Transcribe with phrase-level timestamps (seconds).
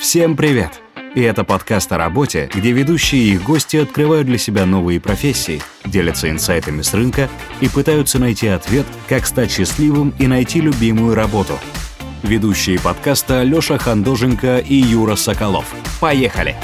[0.00, 0.80] Всем привет!
[1.14, 5.60] И это подкаст о работе, где ведущие и их гости открывают для себя новые профессии,
[5.84, 7.28] делятся инсайтами с рынка
[7.60, 11.58] и пытаются найти ответ, как стать счастливым и найти любимую работу.
[12.22, 15.66] Ведущие подкаста Лёша Хандоженко и Юра Соколов.
[16.00, 16.56] Поехали!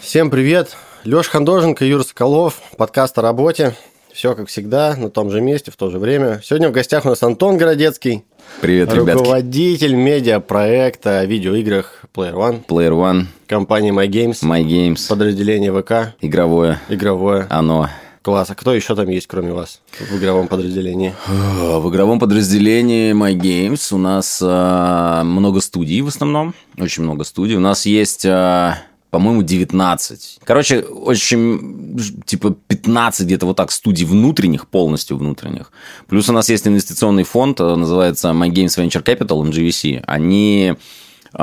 [0.00, 0.76] Всем привет!
[1.04, 3.76] Лёша Хандоженко, Юра Соколов, подкаст о работе.
[4.16, 6.40] Все как всегда, на том же месте, в то же время.
[6.42, 8.24] Сегодня в гостях у нас Антон Городецкий.
[8.62, 10.04] Привет, Руководитель ребятки.
[10.04, 12.64] медиапроекта о видеоиграх Player One.
[12.66, 13.26] Player One.
[13.46, 14.42] Компании My Games.
[14.42, 15.06] My Games.
[15.06, 16.16] Подразделение ВК.
[16.22, 16.80] Игровое.
[16.88, 17.46] Игровое.
[17.50, 17.90] Оно.
[18.22, 18.48] Класс.
[18.48, 21.12] А кто еще там есть, кроме вас, в игровом подразделении?
[21.26, 26.54] В игровом подразделении My Games у нас э, много студий в основном.
[26.78, 27.56] Очень много студий.
[27.56, 28.24] У нас есть...
[29.10, 30.40] По-моему, 19.
[30.44, 35.70] Короче, очень, типа, 15 где-то вот так студий внутренних, полностью внутренних.
[36.08, 40.02] Плюс у нас есть инвестиционный фонд, э, называется My Games Venture Capital, MGVC.
[40.06, 40.74] Они
[41.32, 41.42] э,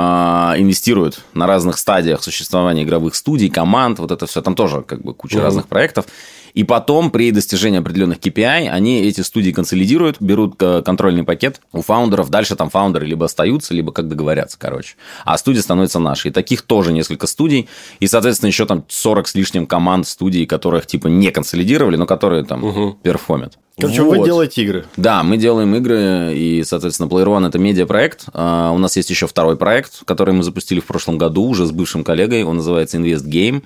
[0.57, 5.13] инвестируют на разных стадиях существования игровых студий, команд, вот это все, там тоже как бы
[5.13, 5.41] куча mm-hmm.
[5.41, 6.05] разных проектов.
[6.53, 11.81] И потом, при достижении определенных KPI, они эти студии консолидируют, берут э, контрольный пакет у
[11.81, 12.29] фаундеров.
[12.29, 14.95] Дальше там фаундеры либо остаются, либо как договорятся, короче.
[15.25, 16.29] А студия становится нашей.
[16.29, 17.67] И таких тоже несколько студий.
[17.99, 22.43] И, соответственно, еще там 40 с лишним команд студий, которых типа не консолидировали, но которые
[22.43, 22.97] там угу.
[23.01, 23.57] перформят.
[23.79, 24.19] Короче, вот.
[24.19, 24.85] вы делаете игры.
[24.97, 28.25] Да, мы делаем игры, и, соответственно, Player One– это медиапроект.
[28.31, 31.71] А, у нас есть еще второй проект, который мы запустили в прошлом году уже с
[31.71, 32.43] бывшим коллегой.
[32.43, 33.63] Он называется Invest Game.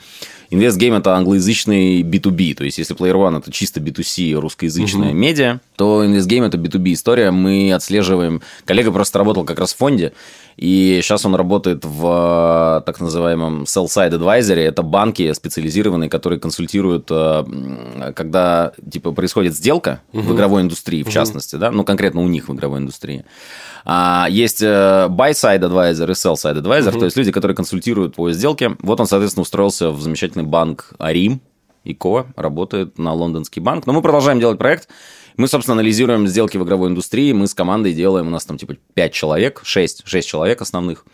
[0.50, 2.56] Invest Game– это англоязычный B2B.
[2.56, 5.18] То есть, если Player One– это чисто B2C русскоязычная угу.
[5.18, 7.32] медиа, то Invest Game– это B2B история.
[7.32, 8.42] Мы отслеживаем...
[8.66, 10.14] Коллега просто работал как раз в фонде,
[10.58, 14.62] и сейчас он работает в так называемом sell-side advisory.
[14.62, 20.22] Это банки специализированные, которые консультируют, э, когда типа происходит сделка угу.
[20.22, 21.14] в игровой индустрии, в угу.
[21.14, 23.24] частности, да, ну конкретно у них в игровой индустрии.
[23.86, 27.00] А, есть э, buy-side advisor и sell-side advisor, угу.
[27.00, 28.76] то есть люди, которые консультируют по сделке.
[28.82, 31.40] Вот он, соответственно, устроился в замечательный банк Арим,
[31.84, 33.86] ИКО, работает на лондонский банк.
[33.86, 34.90] Но мы продолжаем делать проект.
[35.38, 37.32] Мы, собственно, анализируем сделки в игровой индустрии.
[37.32, 41.06] Мы с командой делаем, у нас там типа 5 человек, 6, 6 человек основных.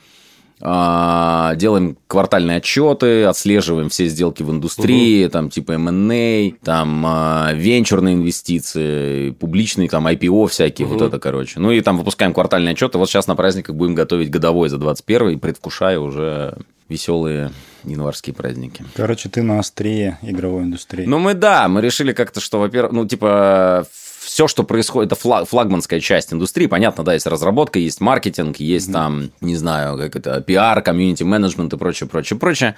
[0.66, 5.32] А, делаем квартальные отчеты, отслеживаем все сделки в индустрии, угу.
[5.32, 10.96] там типа M&A, там а, венчурные инвестиции, публичные, там IPO всякие, угу.
[10.96, 11.60] вот это, короче.
[11.60, 12.98] Ну и там выпускаем квартальные отчеты.
[12.98, 16.58] Вот сейчас на праздниках будем готовить годовой за 21 предвкушая уже
[16.88, 17.52] веселые
[17.84, 18.86] январские праздники.
[18.96, 21.06] Короче, ты на острие игровой индустрии.
[21.06, 23.86] Ну, мы да, мы решили как-то, что, во-первых, ну, типа,
[24.24, 26.68] все, что происходит, это флаг, флагманская часть индустрии.
[26.68, 28.94] Понятно, да, есть разработка, есть маркетинг, есть mm-hmm.
[28.94, 32.76] там, не знаю, как это, пиар, комьюнити-менеджмент и прочее, прочее, прочее.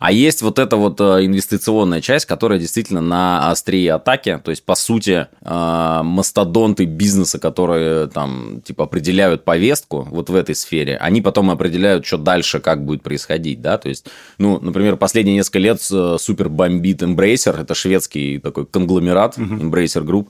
[0.00, 4.40] А есть вот эта вот э, инвестиционная часть, которая действительно на острие атаки.
[4.42, 10.54] То есть, по сути, э, мастодонты бизнеса, которые там, типа, определяют повестку вот в этой
[10.54, 13.76] сфере, они потом определяют, что дальше, как будет происходить, да.
[13.76, 14.06] То есть,
[14.38, 20.28] ну, например, последние несколько лет э, супер бомбит Embracer, это шведский такой конгломерат, Embracer Group,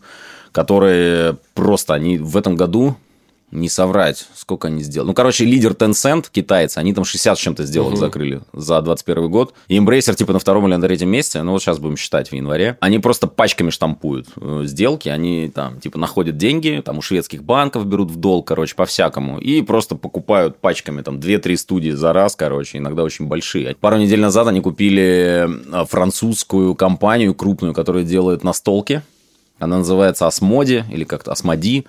[0.53, 2.97] которые просто, они в этом году
[3.51, 5.09] не соврать, сколько они сделали.
[5.09, 7.97] Ну, короче, лидер Tencent, китайцы, они там 60 с чем-то сделок угу.
[7.97, 9.55] закрыли за 21 год.
[9.69, 12.33] И Embracer типа на втором или на третьем месте, ну вот сейчас будем считать в
[12.33, 12.77] январе.
[12.81, 17.87] Они просто пачками штампуют э, сделки, они там типа находят деньги, там у шведских банков
[17.87, 19.39] берут в долг, короче, по-всякому.
[19.39, 23.75] И просто покупают пачками там 2-3 студии за раз, короче, иногда очень большие.
[23.81, 29.03] Пару недель назад они купили э, французскую компанию крупную, которая делает настолки.
[29.61, 31.87] Она называется Осмоди или как-то Осмоди.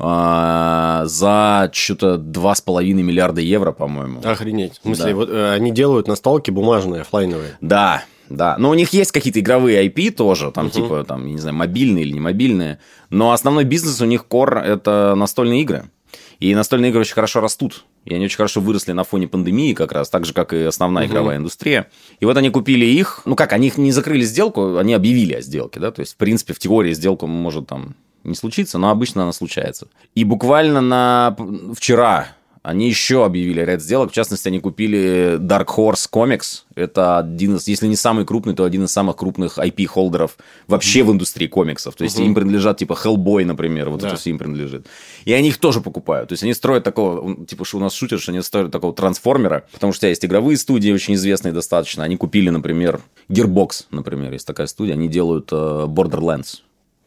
[0.00, 4.20] А, за что-то 2,5 миллиарда евро, по-моему.
[4.22, 4.78] Охренеть.
[4.78, 5.14] В смысле, да.
[5.16, 7.58] вот, э, они делают настолки бумажные, офлайновые.
[7.60, 8.56] Да, да.
[8.58, 10.72] Но у них есть какие-то игровые IP тоже, там, угу.
[10.72, 12.78] типа, там, не знаю, мобильные или не мобильные.
[13.10, 15.90] Но основной бизнес у них core это настольные игры.
[16.38, 17.84] И настольные игры очень хорошо растут.
[18.08, 21.04] И они очень хорошо выросли на фоне пандемии как раз, так же, как и основная
[21.04, 21.12] угу.
[21.12, 21.90] игровая индустрия.
[22.20, 23.20] И вот они купили их.
[23.26, 25.90] Ну как, они их не закрыли сделку, они объявили о сделке, да?
[25.90, 29.88] То есть, в принципе, в теории сделку может там не случится, но обычно она случается.
[30.14, 31.36] И буквально на
[31.74, 32.28] вчера
[32.68, 34.10] они еще объявили ряд сделок.
[34.10, 36.64] В частности, они купили Dark Horse Comics.
[36.74, 40.36] Это один из, если не самый крупный, то один из самых крупных IP-холдеров
[40.66, 41.94] вообще в индустрии комиксов.
[41.94, 42.26] То есть, uh-huh.
[42.26, 43.88] им принадлежат, типа, Hellboy, например.
[43.88, 44.08] Вот да.
[44.08, 44.86] это все им принадлежит.
[45.24, 46.28] И они их тоже покупают.
[46.28, 49.64] То есть, они строят такого, типа, что у нас шутер, что они строят такого трансформера.
[49.72, 52.04] Потому что есть игровые студии, очень известные достаточно.
[52.04, 53.00] Они купили, например,
[53.30, 54.92] Gearbox, например, есть такая студия.
[54.92, 56.58] Они делают uh, Borderlands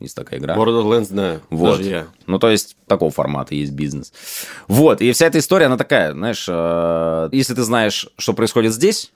[0.01, 0.56] есть такая игра.
[0.56, 1.39] Borderlands, да.
[1.50, 1.77] Вот.
[1.77, 2.07] Даже я.
[2.27, 4.13] Ну, то есть, такого формата есть бизнес.
[4.68, 5.01] Вот.
[5.01, 9.12] И вся эта история, она такая, знаешь, э, если ты знаешь, что происходит здесь,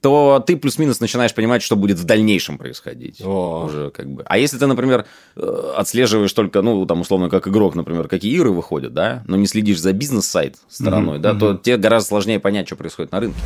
[0.00, 3.20] то ты плюс-минус начинаешь понимать, что будет в дальнейшем происходить.
[3.22, 3.64] О.
[3.66, 4.22] Уже как бы.
[4.26, 5.04] А если ты, например,
[5.36, 9.46] э, отслеживаешь только, ну, там, условно, как игрок, например, какие игры выходят, да, но не
[9.46, 13.40] следишь за бизнес-сайт стороной, да, то тебе гораздо сложнее понять, что происходит на рынке.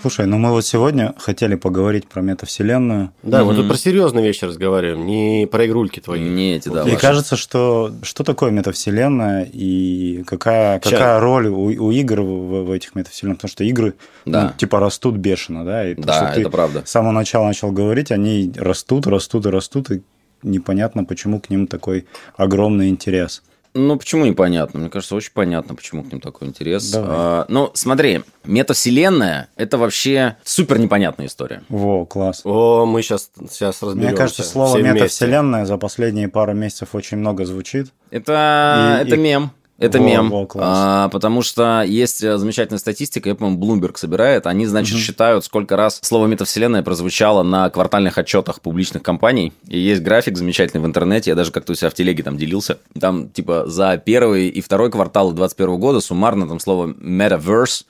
[0.00, 3.12] Слушай, ну мы вот сегодня хотели поговорить про метавселенную.
[3.22, 6.20] Да, вот тут про серьезные вещи разговариваем, не про игрульки твои.
[6.20, 6.96] Не эти, да, И ваши.
[7.00, 12.70] кажется, что что такое метавселенная и какая, Ща- какая роль у, у игр в, в
[12.70, 13.38] этих метавселенных?
[13.38, 14.44] Потому что игры Да.
[14.44, 15.88] ну, типа растут бешено, да?
[15.88, 16.82] И то, Да, что ты это правда.
[16.84, 20.02] С самого начала начал говорить, они растут, растут и растут, и
[20.44, 22.06] непонятно, почему к ним такой
[22.36, 23.42] огромный интерес.
[23.74, 24.80] Ну, почему непонятно?
[24.80, 26.90] Мне кажется, очень понятно, почему к ним такой интерес.
[26.90, 27.10] Давай.
[27.16, 31.62] А, ну, смотри, метавселенная– это вообще супер непонятная история.
[31.68, 32.40] Во, класс.
[32.44, 34.08] О, мы сейчас, сейчас разберемся.
[34.10, 34.94] Мне кажется, слово вместе.
[34.94, 37.92] метавселенная за последние пару месяцев очень много звучит.
[38.10, 39.50] Это, И- это и- мем.
[39.78, 40.28] Это Во, мем.
[40.30, 40.66] во, класс.
[40.68, 44.48] А, потому что есть э, замечательная статистика, я, по-моему, Bloomberg собирает.
[44.48, 49.52] Они, значит, считают, сколько раз слово метавселенная прозвучало на квартальных отчетах публичных компаний.
[49.68, 51.30] И есть график замечательный в интернете.
[51.30, 52.78] Я даже как-то у себя в телеге там делился.
[52.98, 57.84] Там, типа, за первый и второй квартал 2021 года суммарно там слово metaverse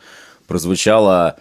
[0.46, 1.36] прозвучало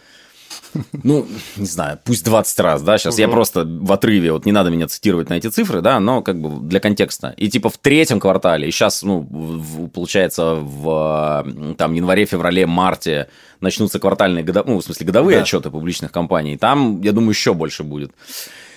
[1.04, 4.70] ну, не знаю, пусть 20 раз, да, сейчас я просто в отрыве, вот не надо
[4.70, 7.34] меня цитировать на эти цифры, да, но как бы для контекста.
[7.38, 11.46] И типа в третьем квартале, и сейчас, ну, в- получается, в
[11.78, 13.28] там январе, феврале, марте
[13.62, 15.44] начнутся квартальные, года, ну, в смысле, годовые Да.
[15.44, 18.12] отчеты публичных компаний, там, я думаю, еще больше будет.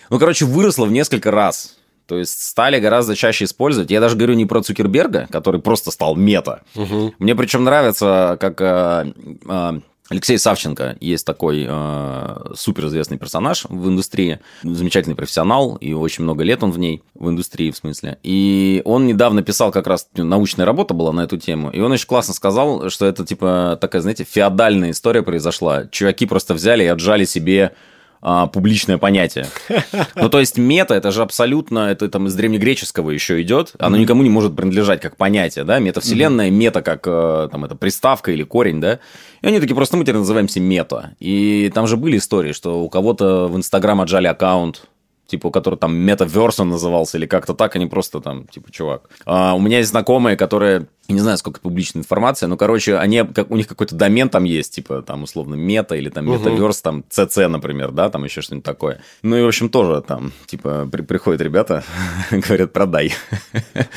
[0.09, 1.77] Ну, короче, выросло в несколько раз.
[2.07, 3.89] То есть стали гораздо чаще использовать.
[3.93, 6.63] Я даже говорю не про Цукерберга, который просто стал мета.
[7.21, 9.13] Мне причем нравится, как э,
[9.49, 9.81] э,
[10.11, 16.65] Алексей Савченко есть такой э, суперизвестный персонаж в индустрии, замечательный профессионал, и очень много лет
[16.65, 18.19] он в ней, в индустрии в смысле.
[18.25, 21.93] И он недавно писал как раз, ну, научная работа была на эту тему, и он
[21.93, 25.87] очень классно сказал, что это типа такая, знаете, феодальная история произошла.
[25.87, 27.77] Чуваки просто взяли и отжали себе
[28.23, 29.47] а, публичное понятие.
[30.15, 34.23] Ну, то есть мета, это же абсолютно, это там из древнегреческого еще идет, оно никому
[34.23, 38.81] не может принадлежать как понятие, да, метавселенная, мета как э, там это приставка или корень,
[38.81, 38.99] да,
[39.41, 41.13] и они такие просто, мы теперь называемся мета.
[41.19, 44.83] И там же были истории, что у кого-то в Инстаграм отжали аккаунт,
[45.31, 49.09] типа, у которого там Metaverse он назывался, или как-то так, они просто там, типа, чувак.
[49.25, 52.97] А, у меня есть знакомые, которые, я не знаю, сколько это публичная информация, но, короче,
[52.97, 56.81] они, как, у них какой-то домен там есть, типа, там, условно, мета или там Metaverse,
[56.83, 59.01] там, CC, например, да, там еще что-нибудь такое.
[59.23, 61.83] Ну и, в общем, тоже там, типа, при- приходят ребята,
[62.31, 63.13] говорят, продай.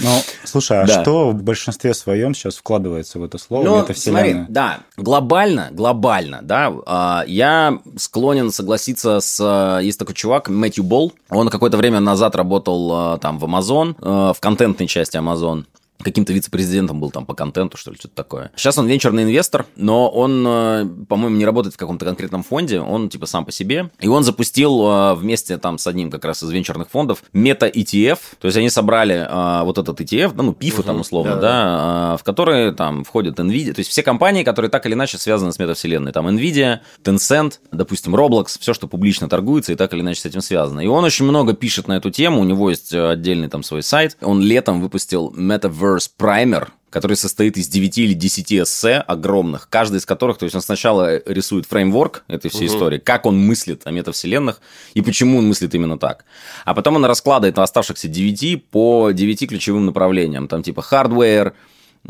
[0.01, 0.09] Ну,
[0.44, 1.01] слушай, а Да.
[1.01, 4.24] что в большинстве своем сейчас вкладывается в это слово Ну, метавселенная?
[4.33, 9.39] смотри, да, глобально, глобально, да, а, я склонен согласиться с...
[9.41, 13.95] а, Есть такой чувак, Мэтью Болл, он какое-то время назад работал а, там в Amazon,
[14.01, 15.65] а, в контентной части Amazon,
[16.01, 18.51] каким-то вице-президентом был там по контенту, что ли, что-то такое.
[18.55, 23.09] Сейчас он венчурный инвестор, но он, э, по-моему, не работает в каком-то конкретном фонде, он
[23.09, 23.89] типа сам по себе.
[23.99, 28.47] И он запустил э, вместе там с одним как раз из венчурных фондов мета-ETF, то
[28.47, 32.73] есть они собрали э, вот этот ETF, ну, пифы там условно, да, да, в которые
[32.73, 36.27] там входят NVIDIA, то есть все компании, которые так или иначе связаны с метавселенной, там
[36.27, 40.81] NVIDIA, Tencent, допустим, Roblox, все, что публично торгуется и так или иначе с этим связано.
[40.81, 44.17] И он очень много пишет на эту тему, у него есть отдельный там свой сайт,
[44.21, 50.05] он летом выпустил Metaverse Primer, который состоит из 9 или 10 эссе огромных, каждый из
[50.05, 54.61] которых, то есть он сначала рисует фреймворк этой всей истории, как он мыслит о метавселенных
[54.93, 56.25] и почему он мыслит именно так.
[56.65, 60.47] А потом он раскладывает на оставшихся 9 по 9 ключевым направлениям.
[60.47, 61.53] Там типа hardware,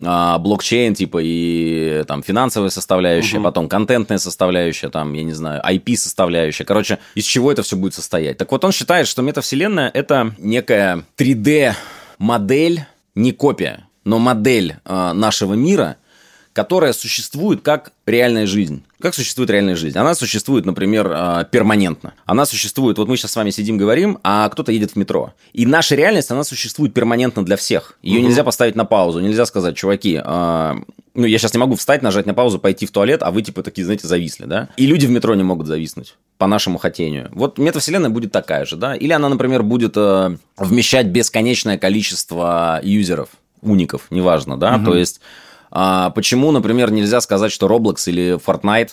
[0.02, 5.96] а, блокчейн, типа, и там финансовая составляющая, потом контентная составляющая, там, я не знаю, IP
[5.96, 6.66] составляющая.
[6.66, 8.38] Короче, из чего это все будет состоять?
[8.38, 12.86] Так вот, он считает, что метавселенная– это некая 3D-модель,
[13.16, 15.98] не копия, но модель а, нашего мира,
[16.54, 18.84] которая существует как реальная жизнь.
[19.02, 19.98] Как существует реальная жизнь?
[19.98, 22.14] Она существует, например, а, перманентно.
[22.26, 25.34] Она существует, вот мы сейчас с вами сидим, говорим, а кто-то едет в метро.
[25.52, 27.98] И наша реальность, она существует перманентно для всех.
[28.02, 30.78] Ее нельзя поставить на паузу, нельзя сказать, чуваки, а,
[31.16, 33.62] ну, я сейчас не могу встать, нажать на паузу, пойти в туалет, а вы, типа,
[33.62, 34.70] такие, знаете, зависли, да?
[34.78, 37.30] И люди в метро не могут зависнуть по нашему хотению.
[37.34, 38.96] Вот метавселенная будет такая же, да?
[38.96, 43.30] Или она, например, будет э, вмещать бесконечное количество юзеров,
[43.62, 44.80] уников, неважно, да?
[44.84, 45.22] То есть,
[45.76, 48.92] а, почему, например, нельзя сказать, что Roblox или Fortnite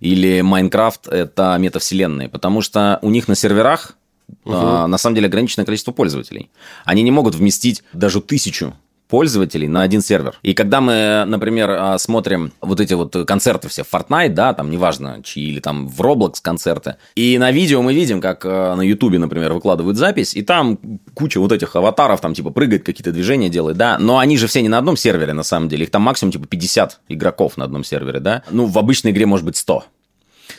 [0.00, 2.28] или Minecraft это метавселенные?
[2.28, 3.96] Потому что у них на серверах
[4.44, 6.50] а, на самом деле ограниченное количество пользователей.
[6.84, 8.74] Они не могут вместить даже тысячу
[9.08, 10.34] пользователей на один сервер.
[10.42, 14.70] И когда мы, например, а, смотрим вот эти вот концерты все в Fortnite, да, там
[14.70, 18.82] неважно, чьи, или там в Roblox концерты, и на видео мы видим, как а, на
[18.82, 20.78] Ютубе, например, выкладывают запись, и там
[21.14, 24.62] куча вот этих аватаров, там типа прыгает, какие-то движения делает, да, но они же все
[24.62, 27.84] не на одном сервере, на самом деле, их там максимум типа 50 игроков на одном
[27.84, 29.84] сервере, да, ну, в обычной игре может быть 100.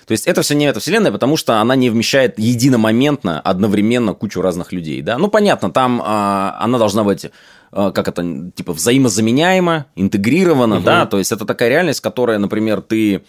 [0.06, 4.72] То есть это все не метавселенная, потому что она не вмещает единомоментно, одновременно кучу разных
[4.72, 5.18] людей, да.
[5.18, 7.28] Ну, понятно, там а, она должна быть
[7.72, 10.86] как это, типа, взаимозаменяема, интегрирована, угу.
[10.86, 13.22] да, то есть это такая реальность, которая, например, ты,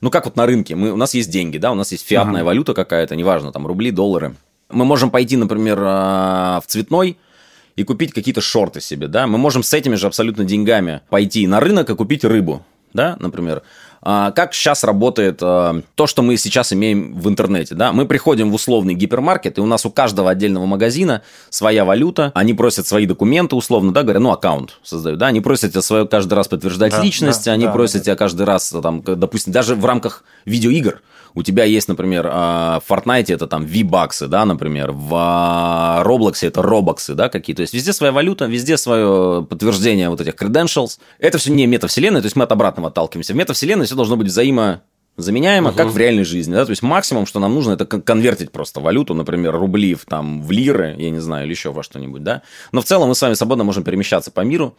[0.00, 2.42] ну, как вот на рынке, мы, у нас есть деньги, да, у нас есть фиатная
[2.42, 2.48] ага.
[2.48, 4.34] валюта какая-то, неважно, там, рубли, доллары.
[4.68, 7.16] Мы можем пойти, например, а, в цветной,
[7.76, 11.60] и купить какие-то шорты себе, да, мы можем с этими же абсолютно деньгами пойти на
[11.60, 13.62] рынок и купить рыбу, да, например.
[14.02, 17.74] А, как сейчас работает а, то, что мы сейчас имеем в интернете.
[17.74, 17.92] Да?
[17.92, 22.54] Мы приходим в условный гипермаркет, и у нас у каждого отдельного магазина своя валюта, они
[22.54, 26.34] просят свои документы условно, да, говоря, ну, аккаунт создают, да, они просят тебя свое каждый
[26.34, 28.04] раз подтверждать да, личность, да, они да, просят да.
[28.04, 31.02] тебя каждый раз, там, допустим, даже в рамках видеоигр,
[31.34, 35.12] у тебя есть, например, а, в Fortnite это там V-баксы, да, например, в
[36.04, 37.54] Roblox это робоксы, да, какие.
[37.54, 40.98] То есть везде своя валюта, везде свое подтверждение вот этих credentials.
[41.18, 43.32] Это все не метавселенная, то есть мы от обратного отталкиваемся.
[43.32, 44.82] В метавселенной все должно быть взаимо
[45.16, 45.76] заменяемо, угу.
[45.76, 46.52] как в реальной жизни.
[46.52, 46.64] Да?
[46.64, 50.50] То есть максимум, что нам нужно, это конвертить просто валюту, например, рубли в, там, в
[50.50, 52.22] лиры, я не знаю, или еще во что-нибудь.
[52.22, 52.42] Да?
[52.72, 54.76] Но в целом мы с вами свободно можем перемещаться по миру.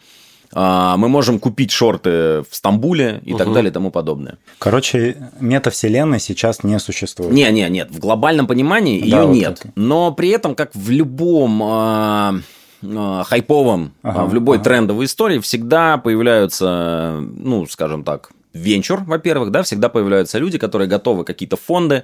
[0.53, 3.39] А, мы можем купить шорты в Стамбуле и угу.
[3.39, 4.37] так далее и тому подобное.
[4.59, 7.31] Короче, метавселенной сейчас не существует.
[7.31, 7.89] Не, не, нет.
[7.91, 9.59] В глобальном понимании да, ее вот нет.
[9.61, 9.71] Так.
[9.75, 12.35] Но при этом, как в любом а,
[12.83, 14.65] а, хайповом, ага, в любой ага.
[14.65, 21.23] трендовой истории всегда появляются, ну, скажем так, венчур, во-первых, да, всегда появляются люди, которые готовы
[21.23, 22.03] какие-то фонды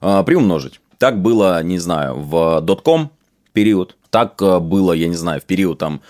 [0.00, 0.80] приумножить.
[0.98, 3.10] Так было, не знаю, в дотком
[3.52, 6.00] период, так было, я не знаю, в период там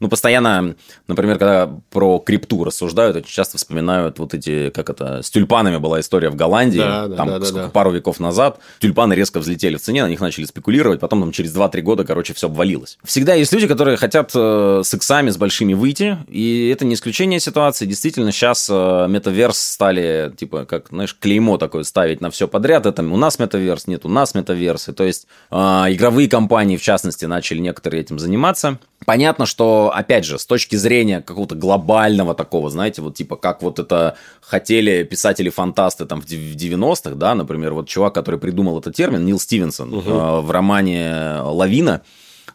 [0.00, 0.74] ну, постоянно,
[1.06, 6.00] например, когда про крипту рассуждают, очень часто вспоминают вот эти, как это, с тюльпанами была
[6.00, 7.68] история в Голландии, да, там да, да, да.
[7.68, 11.54] пару веков назад, тюльпаны резко взлетели в цене, на них начали спекулировать, потом там через
[11.54, 12.98] 2-3 года, короче, все обвалилось.
[13.04, 17.40] Всегда есть люди, которые хотят э, с иксами, с большими выйти, и это не исключение
[17.40, 17.86] ситуации.
[17.86, 22.86] Действительно, сейчас э, метаверс стали, типа, как, знаешь, клеймо такое ставить на все подряд.
[22.86, 24.92] Это у нас метаверс, нет, у нас метаверсы.
[24.92, 28.78] То есть, э, игровые компании, в частности, начали некоторые этим заниматься.
[29.04, 33.78] Понятно, что, опять же, с точки зрения какого-то глобального такого, знаете, вот типа как вот
[33.78, 39.38] это хотели писатели-фантасты там в 90-х, да, например, вот чувак, который придумал этот термин, Нил
[39.38, 40.10] Стивенсон, угу.
[40.10, 42.02] э, в романе «Лавина»,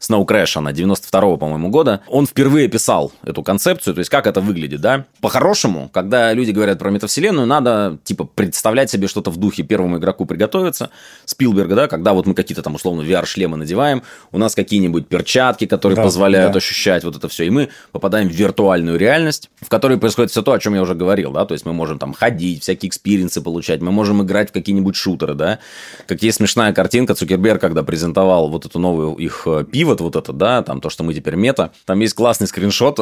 [0.01, 4.41] Snow Crash, она 92-го, по-моему, года, он впервые писал эту концепцию, то есть как это
[4.41, 5.05] выглядит, да.
[5.21, 10.25] По-хорошему, когда люди говорят про метавселенную, надо, типа, представлять себе что-то в духе первому игроку
[10.25, 10.89] приготовиться,
[11.25, 15.97] Спилберга, да, когда вот мы какие-то там, условно, VR-шлемы надеваем, у нас какие-нибудь перчатки, которые
[15.97, 16.57] да, позволяют да.
[16.57, 20.53] ощущать вот это все, и мы попадаем в виртуальную реальность, в которой происходит все то,
[20.53, 23.81] о чем я уже говорил, да, то есть мы можем там ходить, всякие experience'ы получать,
[23.81, 25.59] мы можем играть в какие-нибудь шутеры, да.
[26.07, 30.15] Как есть смешная картинка Цукерберг, когда презентовал вот эту новую их э, пиво, вывод вот
[30.15, 31.71] это, да, там то, что мы теперь мета.
[31.85, 33.01] Там есть классный скриншот, э,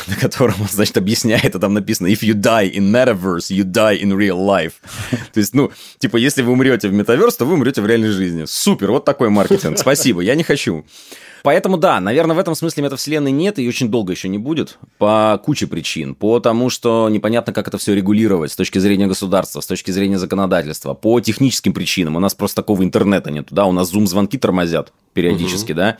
[0.06, 4.16] на котором значит, объясняет, и там написано «If you die in metaverse, you die in
[4.16, 4.74] real life».
[5.32, 8.44] То есть, ну, типа, если вы умрете в метаверс, то вы умрете в реальной жизни.
[8.46, 9.78] Супер, вот такой маркетинг.
[9.78, 10.84] Спасибо, я не хочу.
[11.42, 15.40] Поэтому да, наверное, в этом смысле метавселенной нет и очень долго еще не будет по
[15.44, 16.14] куче причин.
[16.14, 20.94] Потому что непонятно, как это все регулировать с точки зрения государства, с точки зрения законодательства,
[20.94, 22.16] по техническим причинам.
[22.16, 25.78] У нас просто такого интернета нет, да, у нас зум-звонки тормозят периодически, угу.
[25.78, 25.98] да.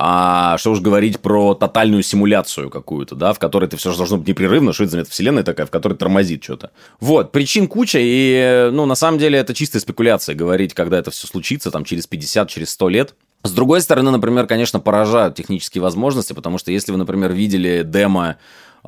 [0.00, 4.18] А что уж говорить про тотальную симуляцию какую-то, да, в которой ты все же должно
[4.18, 6.70] быть непрерывно, что это за метавселенная такая, в которой тормозит что-то.
[7.00, 11.26] Вот, причин куча, и, ну, на самом деле, это чистая спекуляция говорить, когда это все
[11.26, 13.14] случится, там, через 50, через 100 лет.
[13.42, 18.36] С другой стороны, например, конечно, поражают технические возможности, потому что если вы, например, видели демо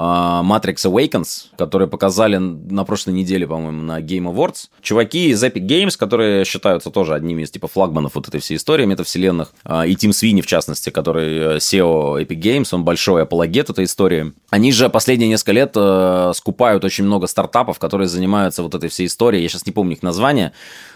[0.00, 4.69] Matrix Awakens, которые показали на прошлой неделе, по-моему, на Game Awards.
[4.80, 8.87] Чуваки из Epic Games, которые считаются тоже одними из типа флагманов вот этой всей истории
[8.87, 13.69] метавселенных, а, и Тим Свини, в частности, который SEO э, Epic Games, он большой апологет
[13.69, 14.33] этой истории.
[14.49, 19.07] Они же последние несколько лет э, скупают очень много стартапов, которые занимаются вот этой всей
[19.07, 19.42] историей.
[19.42, 20.52] Я сейчас не помню их название,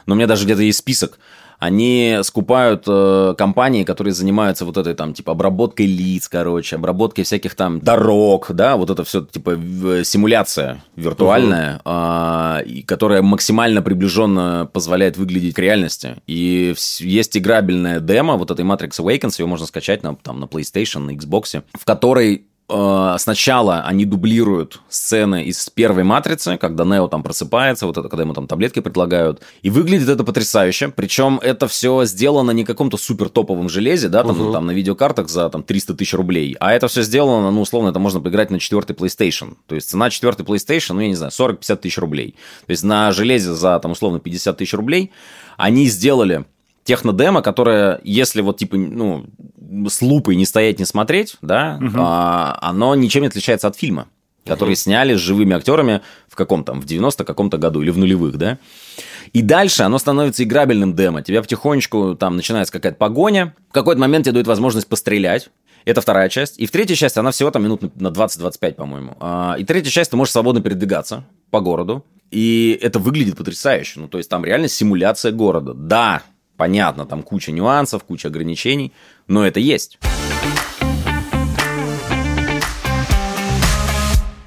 [0.06, 1.18] но у меня даже где-то есть список
[1.64, 7.54] они скупают э, компании, которые занимаются вот этой там, типа, обработкой лиц, короче, обработкой всяких
[7.54, 9.59] там дорог, да, вот это все, типа,
[10.04, 12.64] симуляция виртуальная, uh-huh.
[12.66, 16.16] э, которая максимально приближенно позволяет выглядеть к реальности.
[16.26, 20.99] И есть играбельная демо вот этой Matrix Awakens, ее можно скачать на, там, на PlayStation,
[20.99, 27.23] на Xbox, в которой Э, сначала они дублируют сцены из первой матрицы, когда Нео там
[27.23, 29.42] просыпается, вот это, когда ему там таблетки предлагают.
[29.62, 30.88] И выглядит это потрясающе.
[30.88, 34.52] Причем это все сделано не каком-то супер топовом железе, да, там, угу.
[34.52, 36.56] там на видеокартах за там 300 тысяч рублей.
[36.59, 39.56] А это все сделано, ну, условно, это можно поиграть на четвертый PlayStation.
[39.66, 42.35] То есть цена четвертый PlayStation, ну, я не знаю, 40-50 тысяч рублей.
[42.66, 45.12] То есть на железе за там условно 50 тысяч рублей
[45.56, 46.47] они сделали
[46.85, 49.26] технодемо, которое, если вот типа, ну,
[49.88, 51.97] с лупой не стоять, не смотреть, да, угу.
[51.99, 54.09] а, оно ничем не отличается от фильма.
[54.44, 58.37] которые сняли с живыми актерами в каком там, в 90 каком-то году или в нулевых,
[58.37, 58.59] да.
[59.33, 61.23] И дальше оно становится играбельным демо.
[61.23, 63.54] Тебя потихонечку там начинается какая-то погоня.
[63.71, 65.49] В какой-то момент тебе дают возможность пострелять.
[65.85, 66.59] Это вторая часть.
[66.59, 69.16] И в третьей части она всего там минут на 20-25, по-моему.
[69.21, 72.04] А, и третья часть ты можешь свободно передвигаться по городу.
[72.30, 74.00] И это выглядит потрясающе.
[74.00, 75.75] Ну, то есть там реально симуляция города.
[75.75, 76.23] Да,
[76.56, 78.92] понятно, там куча нюансов, куча ограничений,
[79.28, 79.99] но это есть.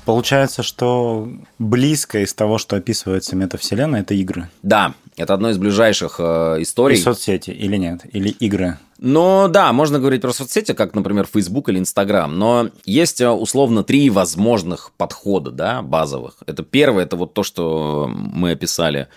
[0.07, 1.27] Получается, что
[1.59, 4.49] близко из того, что описывается метавселенная, это игры.
[4.63, 6.95] Да, это одно из ближайших э, историй.
[6.95, 8.03] И соцсети или нет?
[8.13, 8.77] Или игры?
[8.99, 13.83] Ну да, можно говорить про соцсети, как, например, Facebook или Instagram, но есть э, условно
[13.83, 16.37] три возможных подхода, да, базовых.
[16.45, 19.09] Это первое, это вот то, что мы описали,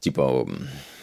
[0.00, 0.48] типа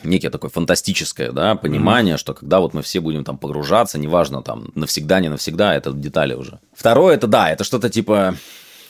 [0.03, 2.20] некое такое фантастическое да, понимание, mm-hmm.
[2.20, 6.34] что когда вот мы все будем там погружаться, неважно, там, навсегда, не навсегда, это детали
[6.34, 6.60] уже.
[6.74, 8.36] Второе, это да, это что-то типа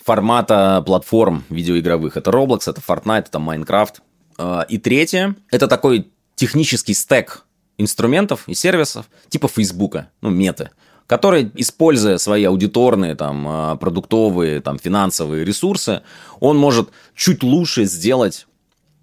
[0.04, 2.18] формата платформ видеоигровых.
[2.18, 3.96] Это Roblox, это Fortnite, это Minecraft.
[4.38, 7.46] А, и третье, это такой технический стек
[7.78, 10.72] инструментов и сервисов типа Фейсбука, ну, меты,
[11.06, 16.01] который, используя свои аудиторные, там, а, продуктовые, там, финансовые ресурсы,
[16.39, 18.48] он может чуть лучше сделать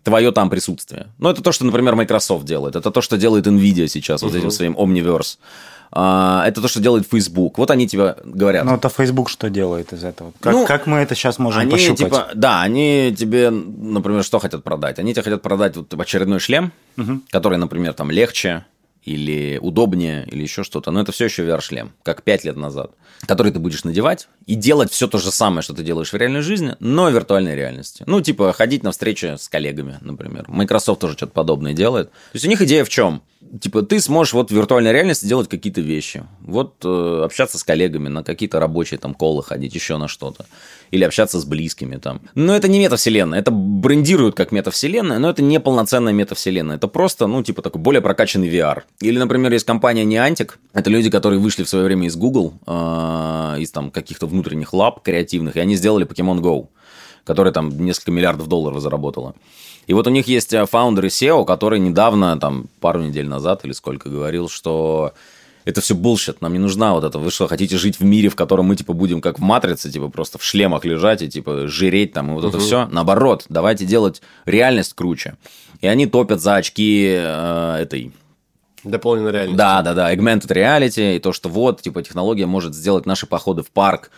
[0.06, 1.08] твое там присутствие.
[1.18, 2.76] Ну, это то, что, например, Microsoft делает.
[2.76, 5.38] Это то, что делает Nvidia сейчас, вот этим своим Omniverse.
[5.90, 7.58] А, это то, что делает Facebook.
[7.58, 8.64] Вот они тебе говорят.
[8.64, 10.32] Ну, это Facebook что делает из этого?
[10.38, 11.98] Как, ну, как мы это сейчас можем они, пощупать?
[11.98, 15.00] Типа, да, они тебе, например, что хотят продать?
[15.00, 17.20] Они тебе хотят продать вот очередной шлем, угу.
[17.30, 18.64] который, например, там легче,
[19.06, 20.90] или удобнее, или еще что-то.
[20.90, 22.90] Но это все еще VR-шлем, как 5 лет назад,
[23.26, 26.42] который ты будешь надевать и делать все то же самое, что ты делаешь в реальной
[26.42, 28.04] жизни, но в виртуальной реальности.
[28.06, 30.44] Ну, типа, ходить на встречи с коллегами, например.
[30.48, 32.10] Microsoft тоже что-то подобное делает.
[32.10, 33.22] То есть у них идея в чем?
[33.60, 36.24] Типа, ты сможешь вот в виртуальной реальности делать какие-то вещи.
[36.40, 40.46] Вот э, общаться с коллегами, на какие-то рабочие там колы ходить, еще на что-то
[40.90, 42.20] или общаться с близкими там.
[42.34, 47.26] Но это не метавселенная, это брендируют как метавселенная, но это не полноценная метавселенная, это просто,
[47.26, 48.82] ну, типа такой более прокачанный VR.
[49.00, 53.56] Или, например, есть компания Niantic, это люди, которые вышли в свое время из Google, э,
[53.58, 56.68] из там каких-то внутренних lab креативных, и они сделали Pokemon Go,
[57.24, 59.34] которая там несколько миллиардов долларов заработала.
[59.86, 63.64] И вот у них есть э, founder и CEO, который недавно, там, пару недель назад
[63.64, 65.12] или сколько говорил, что
[65.64, 67.18] это все bullshit, нам не нужна вот это.
[67.18, 70.08] Вы что, хотите жить в мире, в котором мы, типа, будем как в «Матрице», типа,
[70.08, 72.48] просто в шлемах лежать и, типа, жиреть там, и вот угу.
[72.48, 72.86] это все?
[72.86, 75.36] Наоборот, давайте делать реальность круче.
[75.80, 78.12] И они топят за очки э, этой
[78.84, 79.56] Дополненной реальности.
[79.56, 80.14] Да, да, да.
[80.14, 84.10] Augmented reality, и то, что вот, типа, технология может сделать наши походы в парк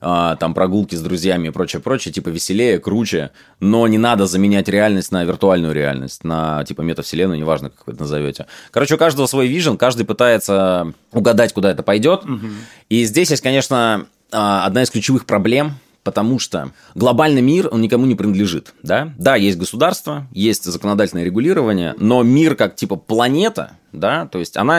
[0.00, 3.30] а, там прогулки с друзьями и прочее, прочее, типа веселее, круче,
[3.60, 8.02] но не надо заменять реальность на виртуальную реальность, на типа метавселенную, неважно, как вы это
[8.02, 8.46] назовете.
[8.70, 12.24] Короче, у каждого свой вижен, каждый пытается угадать, куда это пойдет.
[12.24, 12.46] Угу.
[12.90, 15.72] И здесь есть, конечно, а, одна из ключевых проблем–
[16.08, 19.12] потому что глобальный мир, он никому не принадлежит, да?
[19.18, 24.78] Да, есть государство, есть законодательное регулирование, но мир как типа планета, да, то есть она,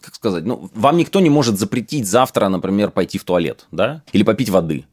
[0.00, 4.24] как сказать, ну, вам никто не может запретить завтра, например, пойти в туалет, да, или
[4.24, 4.84] попить воды.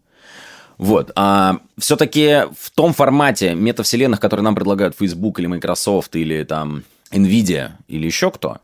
[0.77, 1.11] Вот.
[1.15, 7.71] А все-таки в том формате метавселенных, которые нам предлагают Facebook или Microsoft или там Nvidia
[7.87, 8.59] или еще кто,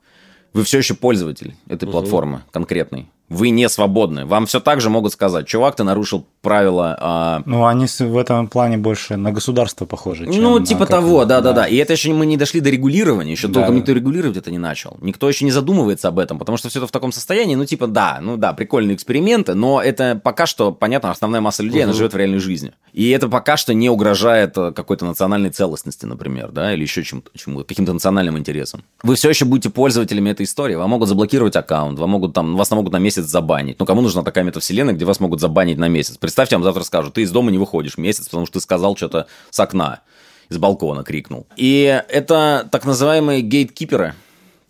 [0.53, 1.93] вы все еще пользователь этой угу.
[1.93, 4.25] платформы конкретной вы не свободны.
[4.25, 6.97] Вам все так же могут сказать, чувак, ты нарушил правила.
[6.99, 7.41] А...
[7.45, 10.25] Ну, они в этом плане больше на государство похожи.
[10.25, 11.67] ну, типа того, да, да, да.
[11.67, 13.55] И это еще мы не дошли до регулирования, еще да.
[13.55, 14.97] толком никто регулировать это не начал.
[15.01, 17.87] Никто еще не задумывается об этом, потому что все это в таком состоянии, ну, типа,
[17.87, 21.85] да, ну да, прикольные эксперименты, но это пока что, понятно, основная масса людей, угу.
[21.85, 22.73] она живет в реальной жизни.
[22.93, 27.31] И это пока что не угрожает э, какой-то национальной целостности, например, да, или еще чем-то,
[27.37, 28.83] чему, каким-то национальным интересам.
[29.03, 30.75] Вы все еще будете пользователями этой истории.
[30.75, 33.79] Вам могут заблокировать аккаунт, вам могут там, вас могут на месяц месяц забанить.
[33.79, 36.17] Ну, кому нужна такая метавселенная, где вас могут забанить на месяц?
[36.17, 39.27] Представьте, вам завтра скажут, ты из дома не выходишь месяц, потому что ты сказал что-то
[39.49, 40.01] с окна,
[40.49, 41.47] из балкона крикнул.
[41.55, 44.13] И это так называемые гейткиперы.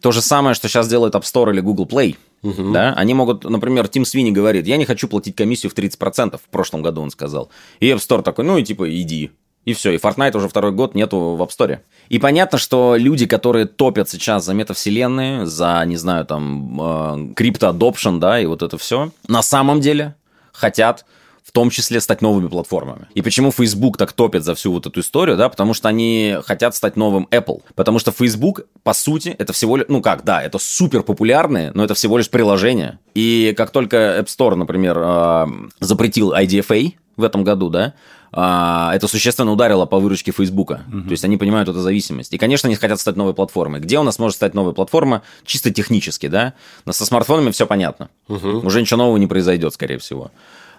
[0.01, 2.15] То же самое, что сейчас делает App Store или Google Play.
[2.43, 2.71] Угу.
[2.71, 2.93] Да?
[2.93, 6.83] Они могут, например, Тим Свини говорит, я не хочу платить комиссию в 30%, в прошлом
[6.83, 7.49] году он сказал.
[7.79, 9.31] И App Store такой, ну и типа иди.
[9.65, 11.79] И все, и Fortnite уже второй год нету в App Store.
[12.09, 18.19] И понятно, что люди, которые топят сейчас за метавселенные, за, не знаю, там, крипто adoption,
[18.19, 20.15] да, и вот это все, на самом деле
[20.53, 21.05] хотят
[21.43, 23.07] в том числе стать новыми платформами.
[23.13, 26.75] И почему Facebook так топит за всю вот эту историю, да, потому что они хотят
[26.75, 27.61] стать новым Apple.
[27.75, 31.83] Потому что Facebook, по сути, это всего лишь, ну как, да, это супер популярные, но
[31.83, 32.97] это всего лишь приложение.
[33.13, 35.47] И как только App Store, например, а,
[35.79, 37.93] запретил IDFA в этом году, да,
[38.37, 40.83] это существенно ударило по выручке Фейсбука.
[40.89, 41.03] Угу.
[41.03, 42.33] То есть они понимают эту зависимость.
[42.33, 43.79] И, конечно, они хотят стать новой платформой.
[43.79, 45.21] Где у нас может стать новая платформа?
[45.45, 46.53] Чисто технически, да?
[46.83, 48.09] Но со смартфонами все понятно.
[48.27, 48.65] Угу.
[48.65, 50.31] Уже ничего нового не произойдет, скорее всего.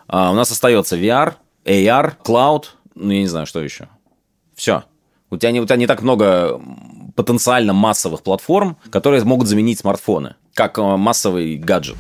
[0.07, 2.65] А, у нас остается VR, AR, Cloud,
[2.95, 3.89] ну, я не знаю, что еще.
[4.55, 4.85] Все.
[5.31, 6.61] У тебя, не, у тебя не так много
[7.15, 11.97] потенциально массовых платформ, которые могут заменить смартфоны, как э, массовый гаджет.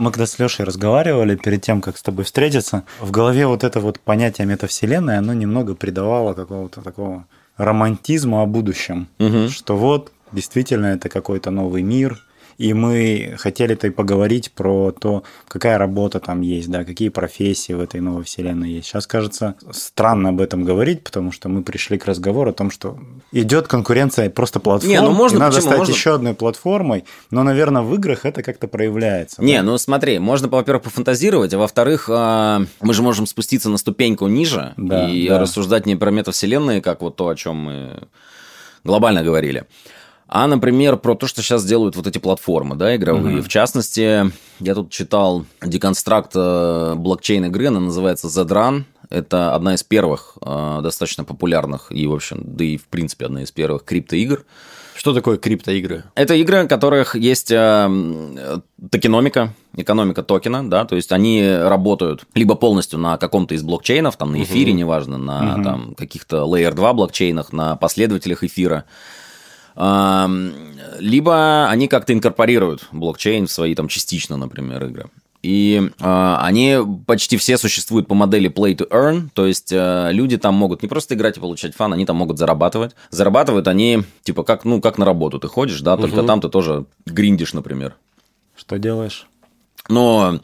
[0.00, 3.80] Мы когда с Лешей разговаривали перед тем, как с тобой встретиться, в голове вот это
[3.80, 7.26] вот понятие метавселенной, оно немного придавало какого-то такого
[7.58, 9.50] романтизма о будущем, угу.
[9.50, 12.18] что вот действительно это какой-то новый мир,
[12.60, 17.80] и мы хотели-то и поговорить про то, какая работа там есть, да, какие профессии в
[17.80, 18.86] этой новой вселенной есть.
[18.86, 22.98] Сейчас кажется странно об этом говорить, потому что мы пришли к разговору о том, что
[23.32, 25.68] идет конкуренция просто платформ, Не, ну можно, надо почему?
[25.68, 25.92] стать можно...
[25.92, 29.42] еще одной платформой, но, наверное, в играх это как-то проявляется.
[29.42, 29.62] Не, да?
[29.62, 34.74] ну смотри, можно, во-первых, пофантазировать, а во-вторых, а, мы же можем спуститься на ступеньку ниже
[34.76, 35.38] Да, и да.
[35.38, 38.02] рассуждать не про метавселенные, как вот то, о чем мы
[38.84, 39.64] глобально говорили,
[40.32, 43.36] а, например, про то, что сейчас делают вот эти платформы, да, игровые.
[43.36, 43.42] Мгм.
[43.42, 48.84] В частности, я тут читал деконстракт э, блокчейн игры, она называется Zedrun.
[49.08, 53.42] Это одна из первых э, достаточно популярных и, в общем, да и, в принципе, одна
[53.42, 54.44] из первых криптоигр.
[54.94, 56.04] Что такое криптоигры?
[56.14, 62.54] Это игры, в которых есть э, токеномика, экономика токена, да, то есть они работают либо
[62.54, 65.64] полностью на каком-то из блокчейнов, там на эфире, неважно, на Мгм.
[65.64, 68.84] там, каких-то Layer 2 блокчейнах, на последователях эфира,
[69.76, 75.10] либо они как-то инкорпорируют блокчейн в свои там частично, например, игры.
[75.42, 80.36] И э, они почти все существуют по модели play to earn, то есть э, люди
[80.36, 82.94] там могут не просто играть и получать фан, они там могут зарабатывать.
[83.10, 86.84] Зарабатывают они типа как ну как на работу ты ходишь, да, только там ты тоже
[87.06, 87.96] гриндишь, например.
[88.54, 89.26] Что делаешь?
[89.88, 90.40] Но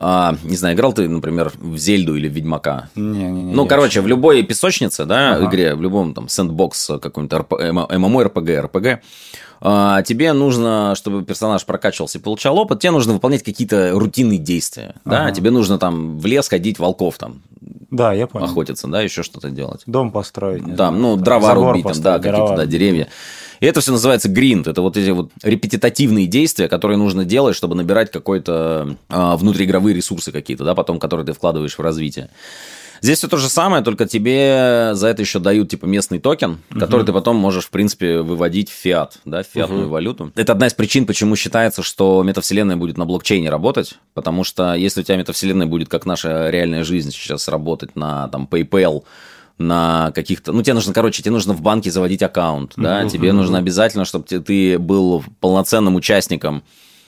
[0.00, 2.88] а, не знаю, играл ты, например, в Зельду или в Ведьмака?
[2.94, 5.46] Ну, я короче, в любой песочнице, да, Ага.
[5.46, 7.52] игре, в любом там сэндбокс какой-нибудь РП,
[7.92, 9.00] ММО, РПГ, РПГ,
[9.60, 14.94] а, тебе нужно, чтобы персонаж прокачивался и получал опыт, тебе нужно выполнять какие-то рутинные действия,
[15.04, 15.32] да, Ага.
[15.32, 17.42] тебе нужно там в лес ходить, волков там
[17.90, 18.46] Да, я понял.
[18.46, 19.82] охотиться, да, еще что-то делать.
[19.86, 20.64] Дом построить.
[20.64, 23.08] Да, знаю, ну, там, дрова рубить, там, да, какие-то, да, деревья.
[23.60, 24.68] И это все называется гринд.
[24.68, 30.30] Это вот эти вот репетитативные действия, которые нужно делать, чтобы набирать какой-то а, внутриигровые ресурсы
[30.32, 32.30] какие-то, да, потом, которые ты вкладываешь в развитие.
[33.00, 37.04] Здесь все то же самое, только тебе за это еще дают типа местный токен, который
[37.04, 40.32] ты потом можешь, в принципе, выводить в фиат, да, в фиатную валюту.
[40.34, 45.00] Это одна из причин, почему считается, что метавселенная будет на блокчейне работать, потому что если
[45.00, 49.04] у тебя метавселенная будет как наша реальная жизнь сейчас работать на там PayPal,
[49.58, 50.52] на каких-то...
[50.52, 54.24] Ну, тебе нужно, короче, тебе нужно в банке заводить аккаунт, да, тебе нужно обязательно, чтобы
[54.24, 56.62] ты был полноценным участником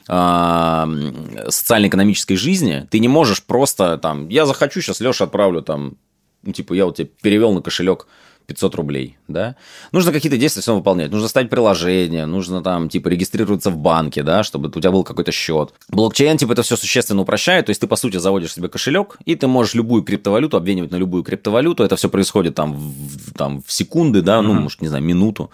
[0.07, 5.97] социально-экономической жизни, ты не можешь просто там, я захочу, сейчас Леша отправлю там,
[6.43, 8.07] ну, типа, я вот тебе перевел на кошелек
[8.47, 9.55] 500 рублей, да,
[9.93, 14.43] нужно какие-то действия все выполнять, нужно ставить приложение, нужно там, типа, регистрироваться в банке, да,
[14.43, 15.73] чтобы у тебя был какой-то счет.
[15.89, 19.37] Блокчейн, типа, это все существенно упрощает, то есть ты, по сути, заводишь себе кошелек, и
[19.37, 23.71] ты можешь любую криптовалюту обменивать на любую криптовалюту, это все происходит там в, там, в
[23.71, 25.51] секунды, да, ну, может, не знаю, минуту.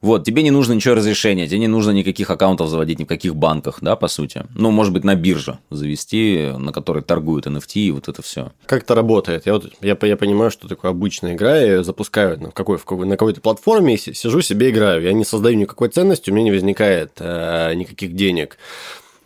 [0.00, 3.34] Вот, тебе не нужно ничего разрешения, тебе не нужно никаких аккаунтов заводить ни в каких
[3.34, 4.44] банках, да, по сути.
[4.54, 8.52] Ну, может быть, на бирже завести, на которой торгуют NFT и вот это все.
[8.66, 9.46] Как это работает?
[9.46, 12.84] Я, вот, я, я понимаю, что такое обычная игра, я ее запускаю на, какой, в
[12.84, 15.02] какой, на какой-то платформе, сижу себе играю.
[15.02, 18.56] Я не создаю никакой ценности, у меня не возникает э, никаких денег.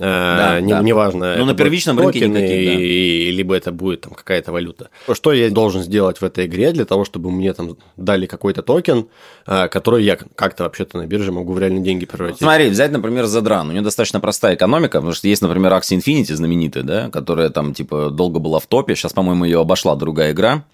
[0.04, 0.82] Э, Да, не- да.
[0.82, 2.72] Неважно, Ну, это на первичном рынке токены, никаких, да.
[2.82, 4.90] и- либо это будет там какая-то валюта.
[5.12, 9.06] Что я должен сделать в этой игре для того, чтобы мне там дали какой-то токен,
[9.46, 12.38] э, который я как-то вообще-то на бирже могу в реальные деньги превратить?
[12.40, 13.68] Смотри, взять, например, Задран.
[13.68, 17.72] У нее достаточно простая экономика, потому что есть, например, Axie Infinity знаменитая, да, которая там,
[17.72, 18.96] типа, долго была в топе.
[18.96, 20.64] Сейчас, по-моему, ее обошла другая игра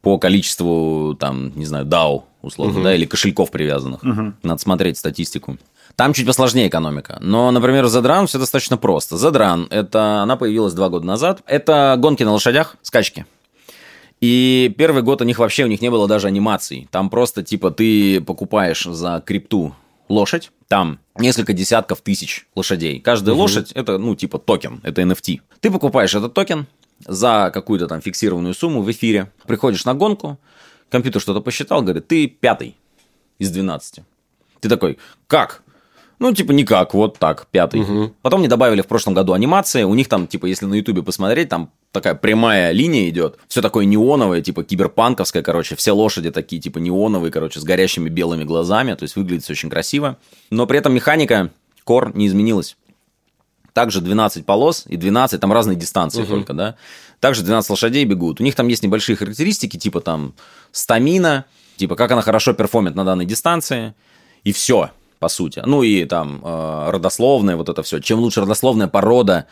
[0.00, 4.00] по количеству, там, не знаю, DAO, условно, да, или кошельков привязанных.
[4.42, 5.56] Надо смотреть статистику.
[5.96, 7.18] Там чуть посложнее экономика.
[7.20, 9.16] Но, например, в Задран все достаточно просто.
[9.16, 11.42] Задран, это она появилась два года назад.
[11.46, 13.26] Это гонки на лошадях, скачки.
[14.20, 16.88] И первый год у них вообще у них не было даже анимаций.
[16.90, 19.74] Там просто типа ты покупаешь за крипту
[20.08, 23.00] лошадь, там несколько десятков тысяч лошадей.
[23.00, 25.40] Каждая лошадь это, ну, типа токен, это NFT.
[25.60, 26.66] Ты покупаешь этот токен
[27.06, 30.38] за какую-то там фиксированную сумму в эфире, приходишь на гонку,
[30.88, 32.76] компьютер что-то посчитал, говорит, ты пятый
[33.38, 34.04] из 12.
[34.60, 35.61] Ты такой, как?
[36.22, 38.12] Ну, типа, никак, вот так, пятый.
[38.22, 39.82] Потом мне добавили в прошлом году анимации.
[39.82, 43.40] У них там, типа, если на Ютубе посмотреть, там такая прямая линия идет.
[43.48, 45.74] Все такое неоновое, типа, киберпанковское, короче.
[45.74, 48.94] Все лошади такие, типа, неоновые, короче, с горящими белыми глазами.
[48.94, 50.16] То есть, выглядит все очень красиво.
[50.50, 51.50] Но при этом механика
[51.84, 52.76] Core не изменилась.
[53.72, 56.76] Также 12 полос и 12, там разные дистанции только, да.
[57.18, 58.40] Также 12 лошадей бегут.
[58.40, 60.34] У них там есть небольшие характеристики, типа там
[60.70, 61.46] стамина,
[61.78, 63.94] типа как она хорошо перформит на данной дистанции,
[64.44, 64.90] и все,
[65.22, 65.62] по сути.
[65.64, 68.00] Ну и там э, родословная, вот это все.
[68.00, 69.46] Чем лучше родословная порода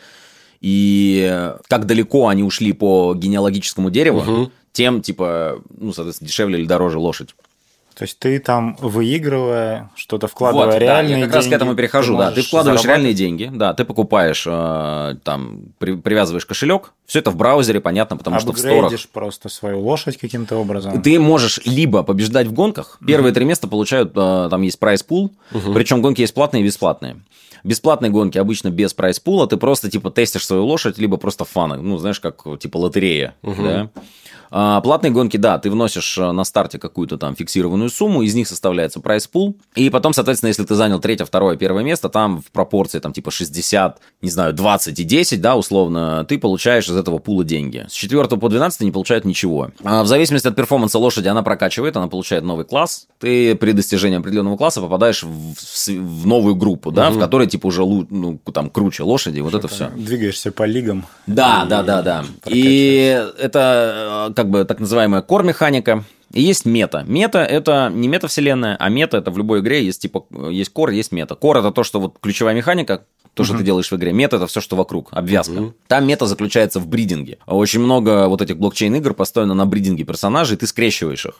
[0.59, 6.99] И как далеко они ушли по генеалогическому дереву, тем, типа, ну, соответственно, дешевле или дороже
[6.99, 7.35] лошадь.
[7.95, 11.51] То есть ты там выигрывая, что-то вкладывая вот, реальные да, я как деньги, раз к
[11.51, 12.31] этому перехожу, ты да.
[12.31, 17.35] Ты вкладываешь реальные деньги, да, ты покупаешь, э, там, при- привязываешь кошелек, все это в
[17.35, 18.91] браузере, понятно, потому что в сторах.
[19.11, 21.01] просто свою лошадь каким-то образом.
[21.01, 25.31] Ты можешь либо побеждать в гонках, первые три места получают, э, там есть prize pool,
[25.73, 27.17] причем гонки есть платные и бесплатные.
[27.63, 31.77] Бесплатные гонки обычно без prize pool'а, ты просто типа тестишь свою лошадь, либо просто fun'ы,
[31.77, 33.89] ну, знаешь, как типа лотерея, да.
[34.51, 38.47] А, платные гонки, да, ты вносишь э, на старте какую-то там фиксированную сумму, из них
[38.47, 42.51] составляется prize pool, и потом, соответственно, если ты занял третье, второе, первое место, там в
[42.51, 47.19] пропорции там типа 60, не знаю, 20 и 10, да, условно, ты получаешь из этого
[47.19, 47.85] пула деньги.
[47.89, 49.71] С 4 по 12 не получают ничего.
[49.83, 54.17] А в зависимости от performance'а лошади она прокачивает, она получает новый класс, ты при достижении
[54.17, 58.69] определенного класса попадаешь в, в в новую группу, да, в которой типа уже ну, там
[58.69, 59.89] круче лошади, вот это все.
[59.95, 61.05] Двигаешься по лигам.
[61.25, 62.25] Да, и да, да, да.
[62.47, 66.03] И это э, как бы так называемая core-механика.
[66.33, 67.03] И есть мета.
[67.05, 71.11] Мета это не метавселенная, а мета это в любой игре есть типа есть кор, есть
[71.11, 71.35] мета.
[71.35, 74.11] Кор это то, что вот ключевая механика, то, что ты делаешь в игре.
[74.13, 75.73] Мета это все, что вокруг, обвязка.
[75.87, 77.37] Там мета заключается в бридинге.
[77.45, 81.35] Очень много вот этих блокчейн игр построено на бридинге персонажей, ты скрещиваешь их.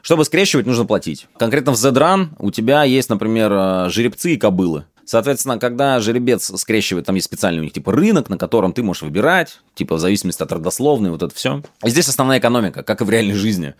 [0.00, 1.26] Чтобы скрещивать, нужно платить.
[1.38, 4.84] Конкретно в Z-Run у тебя есть, например, э, жеребцы и кобылы.
[5.06, 9.02] Соответственно, когда жеребец скрещивает, там есть специальный у них типа рынок, на котором ты можешь
[9.02, 11.62] выбирать, типа в зависимости от родословной, вот это все.
[11.84, 13.74] И здесь основная экономика, как и в реальной жизни.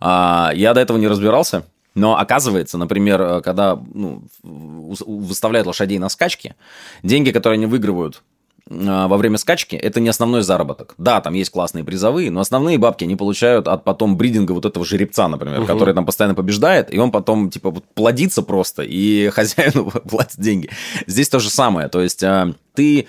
[0.00, 1.64] А, я до этого не разбирался,
[1.94, 6.54] но оказывается, например, э, когда ну, выставляют лошадей на скачки,
[7.02, 8.22] деньги, которые они выигрывают
[8.70, 10.94] во время скачки, это не основной заработок.
[10.98, 14.84] Да, там есть классные призовые, но основные бабки они получают от потом бридинга вот этого
[14.84, 19.90] жеребца, например, который там постоянно побеждает, и он потом, типа, вот плодится просто, и хозяину
[20.08, 20.70] платят деньги.
[21.06, 23.06] Здесь то же самое, то есть а, ты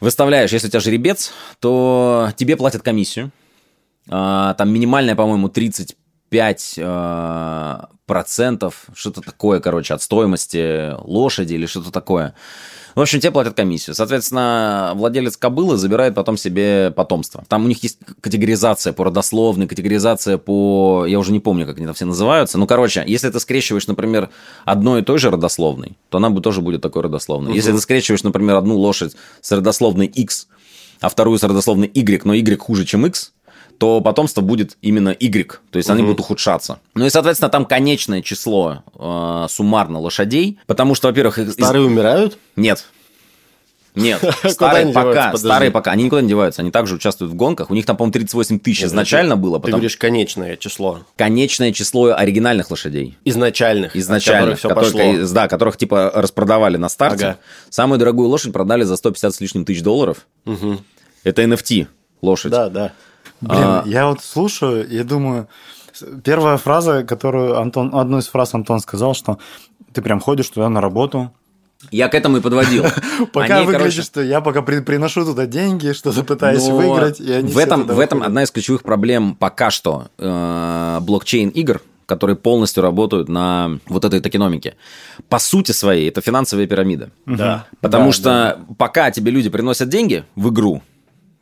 [0.00, 3.30] выставляешь, если у тебя жеребец, то тебе платят комиссию,
[4.08, 11.90] А, там минимальная, по-моему, 35 а, процентов, что-то такое, короче, от стоимости лошади или что-то
[11.90, 12.34] такое.
[12.98, 13.94] В общем, тебе платят комиссию.
[13.94, 17.44] Соответственно, владелец кобылы забирает потом себе потомство.
[17.46, 21.06] Там у них есть категоризация по родословной, категоризация по...
[21.06, 22.58] Я уже не помню, как они там все называются.
[22.58, 24.30] Ну, короче, если ты скрещиваешь, например,
[24.64, 27.54] одной и той же родословной, то она бы- тоже будет такой родословной.
[27.54, 30.48] Если ты скрещиваешь, например, одну лошадь с родословной X,
[31.00, 33.32] а вторую с родословной Y, но Y хуже, чем X,
[33.78, 36.80] то потомство будет именно Y, то есть они будут ухудшаться.
[36.94, 41.84] Ну и, соответственно, там конечное число э, суммарно лошадей, потому что, во-первых, их- из- Старые
[41.86, 42.38] умирают?
[42.56, 42.84] нет.
[43.94, 45.38] Нет, старые пока, деваются?
[45.38, 48.12] Старые пока, они никуда не деваются, они также участвуют в гонках, у них там, по-моему,
[48.12, 51.00] 38 тысяч изначально было, Ты потом говоришь конечное число.
[51.16, 53.16] конечное число оригинальных лошадей.
[53.24, 53.96] Изначальных.
[53.96, 55.26] Изначальных, все которых, пошло.
[55.34, 57.24] да, которых типа распродавали на старте.
[57.26, 57.38] Ага.
[57.70, 60.26] Самую дорогую лошадь продали за 150 с лишним тысяч долларов.
[61.24, 61.88] Это NFT
[62.22, 62.52] лошадь.
[62.52, 62.92] Да, да.
[63.40, 63.82] Блин, А.
[63.86, 65.48] я вот слушаю и думаю,
[66.24, 69.38] первая фраза, которую Антон, одну из фраз Антон сказал, что
[69.92, 71.30] ты прям ходишь туда на работу,
[71.92, 72.84] Я к этому и подводил.
[73.32, 77.20] пока Они, выглядишь, короче, что я пока при- приношу туда деньги, что-то пытаюсь Но выиграть,
[77.20, 81.80] и они в этом, в этом одна из ключевых проблем пока что э, блокчейн игр,
[82.06, 84.74] которые полностью работают на вот этой токеномике.
[85.28, 87.10] По сути своей, это финансовая пирамида.
[87.26, 87.66] Да.
[87.80, 90.82] Потому Да, что пока тебе люди приносят деньги в игру,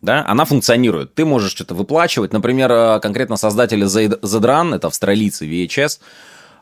[0.07, 1.14] да, она функционирует.
[1.14, 2.33] Ты можешь что-то выплачивать.
[2.33, 5.99] Например, э, конкретно создатели Zed- Zedran, это австралийцы VHS,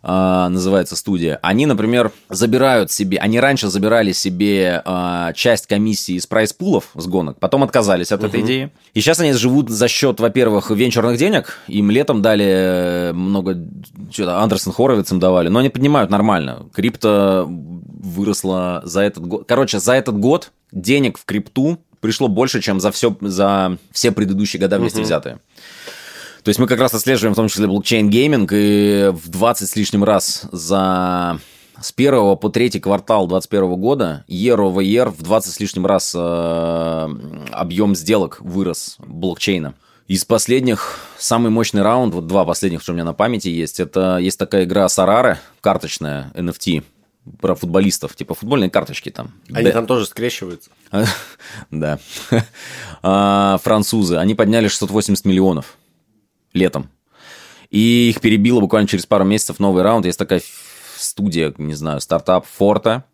[0.03, 6.27] э, называется студия, они, например, забирают себе, они раньше забирали себе э, часть комиссии из
[6.27, 8.71] прайс-пулов с гонок, потом отказались от этой идеи.
[8.95, 13.59] И сейчас они живут за счет, во-первых, венчурных денег, им летом дали э, много,
[14.11, 16.67] что-то Andreessen Horowitz им давали, но они поднимают нормально.
[16.75, 19.45] Крипто выросла за этот год.
[19.47, 24.61] Короче, за этот год денег в крипту пришло больше, чем за, все, за все предыдущие
[24.61, 25.39] года вместе взятые.
[26.43, 30.05] То есть мы как раз отслеживаем в том числе блокчейн-гейминг, и в 20 с лишним
[30.05, 31.41] раз за
[31.81, 36.15] с первого по третий квартал 2021 года year over year в 20 с лишним раз
[36.15, 37.09] э,
[37.53, 39.73] объем сделок вырос блокчейна.
[40.07, 44.19] Из последних, самый мощный раунд, вот два последних, что у меня на памяти есть, это
[44.19, 46.83] есть такая игра Сарары, карточная, NFT,
[47.41, 49.33] про футболистов, типа футбольные карточки там.
[49.53, 49.73] Они Да.
[49.73, 50.71] там тоже скрещиваются.
[51.71, 51.99] Да.
[53.03, 55.77] А, Французы, они подняли 680 миллионов
[56.53, 56.89] летом.
[57.71, 60.07] И их перебило буквально через пару месяцев новый раунд.
[60.07, 60.43] Есть такая
[60.97, 63.05] студия, не знаю, стартап Форта.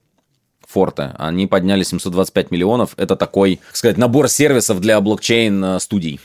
[0.68, 1.14] Форте.
[1.18, 2.94] Они подняли 725 миллионов.
[2.96, 6.20] Это такой, так сказать, набор сервисов для блокчейн-студий.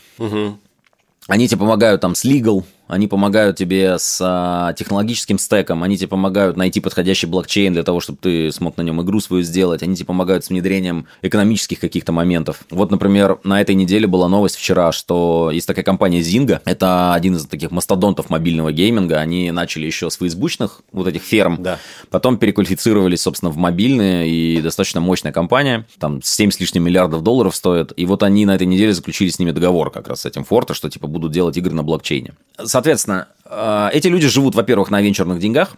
[1.28, 6.08] Они тебе помогают там с legal, они помогают тебе с а, технологическим стеком, они тебе
[6.08, 9.96] помогают найти подходящий блокчейн для того, чтобы ты смог на нем игру свою сделать, они
[9.96, 12.60] тебе помогают с внедрением экономических каких-то моментов.
[12.70, 17.36] Вот, например, на этой неделе была новость вчера, что есть такая компания Zynga, это один
[17.36, 21.78] из таких мастодонтов мобильного гейминга, они начали еще с фейсбучных вот этих ферм, Да.
[22.10, 27.54] потом переквалифицировались, собственно, в мобильные, и достаточно мощная компания, там 7 с лишним миллиардов долларов
[27.56, 30.44] стоит, и вот они на этой неделе заключили с ними договор как раз с этим
[30.44, 32.34] Форта, что типа будут делать игры на блокчейне.
[32.76, 35.76] Соответственно, э, эти люди живут, во-первых, на венчурных деньгах,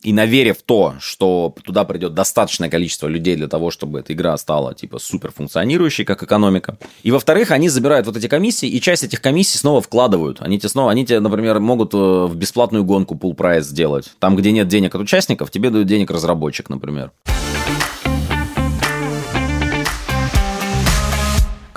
[0.00, 4.14] и на вере в то, что туда придет достаточное количество людей для того, чтобы эта
[4.14, 6.78] игра стала типа супер функционирующей, как экономика.
[7.02, 10.40] И во-вторых, они забирают вот эти комиссии, и часть этих комиссий снова вкладывают.
[10.40, 14.10] Они тебе снова, они тебе, например, могут э, в бесплатную гонку пул прайс сделать.
[14.18, 17.12] Там, где нет денег от участников, тебе дают денег разработчик, например.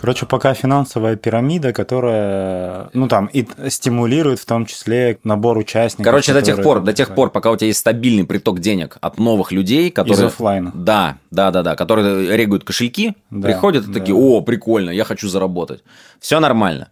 [0.01, 6.05] Короче, пока финансовая пирамида, которая, ну там, и стимулирует в том числе набор участников.
[6.05, 8.97] Короче, до тех которые- пор, до тех пор, пока у тебя есть стабильный приток денег
[8.99, 10.25] от новых людей, которые...
[10.27, 10.71] оффлайна.
[10.73, 13.99] Да, да, да, да, которые регают кошельки, Да, приходят и да.
[13.99, 15.83] такие, о, прикольно, я хочу заработать.
[16.19, 16.89] Все нормально.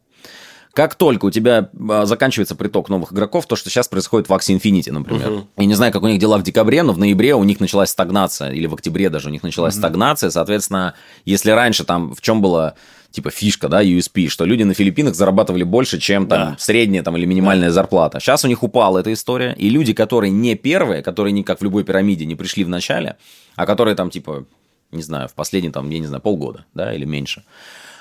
[0.73, 4.55] Как только у тебя а, заканчивается приток новых игроков, то, что сейчас происходит в Axie
[4.55, 5.45] Infinity, например.
[5.57, 7.89] Я не знаю, как у них дела в декабре, но в ноябре у них началась
[7.89, 10.29] стагнация, или в октябре даже у них началась стагнация.
[10.29, 10.93] Соответственно,
[11.25, 12.75] если раньше там в чем было
[13.11, 16.55] типа фишка, да, USP, что люди на Филиппинах зарабатывали больше, чем там Да.
[16.59, 18.19] средняя там или минимальная зарплата.
[18.19, 21.63] Сейчас у них упала эта история, и люди, которые не первые, которые не как в
[21.63, 23.15] любой пирамиде не пришли в начале,
[23.55, 24.45] а которые там типа,
[24.91, 27.43] не знаю, в последние там, я не знаю, полгода, да, или меньше,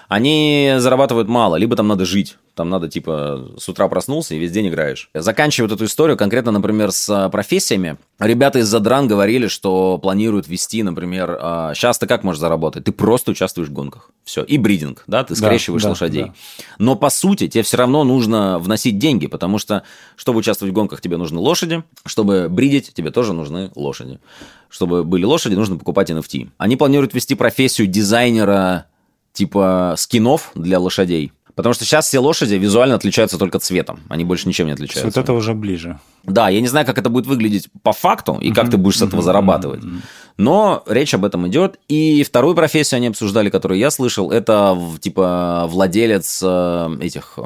[0.08, 2.36] они зарабатывают мало, либо там надо жить.
[2.54, 5.10] Там надо, типа, с утра проснулся и весь день играешь.
[5.14, 10.48] Заканчивая вот эту историю, конкретно, например, с а, профессиями, ребята из Задран говорили, что планируют
[10.48, 11.38] вести, например,
[11.74, 12.82] сейчас ты как можешь заработать?
[12.82, 14.10] Ты просто участвуешь в гонках.
[14.24, 14.42] Все.
[14.42, 16.24] И бридинг, да, ты Да, скрещиваешь да, лошадей.
[16.24, 16.34] да.
[16.80, 19.84] Но, по сути, тебе все равно нужно вносить деньги, потому что,
[20.16, 24.18] чтобы участвовать в гонках, тебе нужны лошади, чтобы бридить, тебе тоже нужны лошади.
[24.68, 26.48] Чтобы были лошади, нужно покупать NFT.
[26.58, 28.86] Они планируют вести профессию дизайнера
[29.32, 31.32] типа скинов для лошадей.
[31.54, 33.98] Потому что сейчас все лошади визуально отличаются только цветом.
[34.08, 35.06] Они больше ничем не отличаются.
[35.06, 35.98] Вот это уже ближе.
[36.22, 39.02] Да, я не знаю, как это будет выглядеть по факту и как ты будешь с
[39.02, 39.82] этого зарабатывать.
[40.38, 41.78] Но речь об этом идет.
[41.88, 47.38] И вторую профессию они обсуждали, которую я слышал, это типа владелец э, этих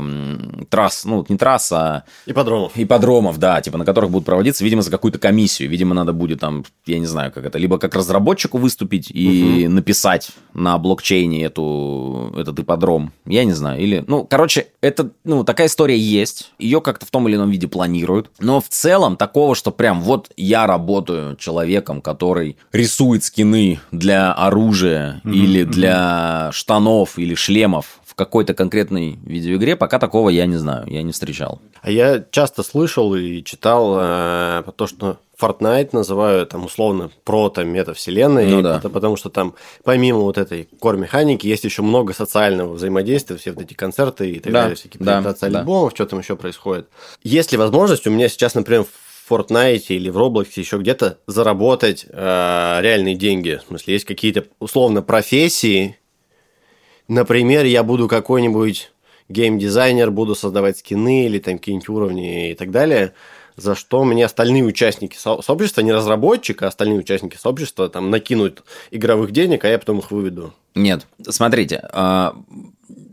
[0.68, 2.72] трасс, ну не трасс, а Ипподромов.
[2.76, 5.70] ипподромов, да, типа на которых будут проводиться, видимо, за какую-то комиссию.
[5.70, 10.30] Видимо, надо будет там, я не знаю, как это, либо как разработчику выступить и написать
[10.52, 13.12] на блокчейне эту, этот ипподром.
[13.24, 13.80] Я не знаю.
[13.80, 16.52] Или, ну, короче, это, ну, такая история есть.
[16.58, 18.30] Ее как-то в том или ином виде планируют.
[18.38, 25.20] Но в целом такого, что прям вот я работаю человеком, который рисует скины для оружия
[25.24, 31.02] или для штанов или шлемов в какой-то конкретной видеоигре, пока такого я не знаю, я
[31.02, 31.60] не встречал.
[31.80, 38.62] А я часто слышал и читал э, то, что Fortnite называют там условно прото-метавселенной, Ну
[38.62, 38.76] да.
[38.78, 43.62] это потому что там помимо вот этой кор-механики есть еще много социального взаимодействия, все вот
[43.64, 45.60] эти концерты и так Да, далее, всякие да, презентации да.
[45.60, 46.86] альбомов, что там еще происходит.
[47.22, 48.84] Есть ли возможность у меня сейчас, например,
[49.26, 53.60] в Fortnite или в Roblox еще где-то заработать э, реальные деньги?
[53.62, 55.96] В смысле, есть какие-то условно профессии,
[57.08, 58.90] Например, я буду какой-нибудь
[59.28, 63.12] геймдизайнер, буду создавать скины или там какие-нибудь уровни и так далее,
[63.56, 68.62] за что мне остальные участники со- сообщества, не разработчик, а остальные участники сообщества там накинут
[68.90, 70.54] игровых денег, а я потом их выведу.
[70.74, 72.34] Нет, смотрите, а,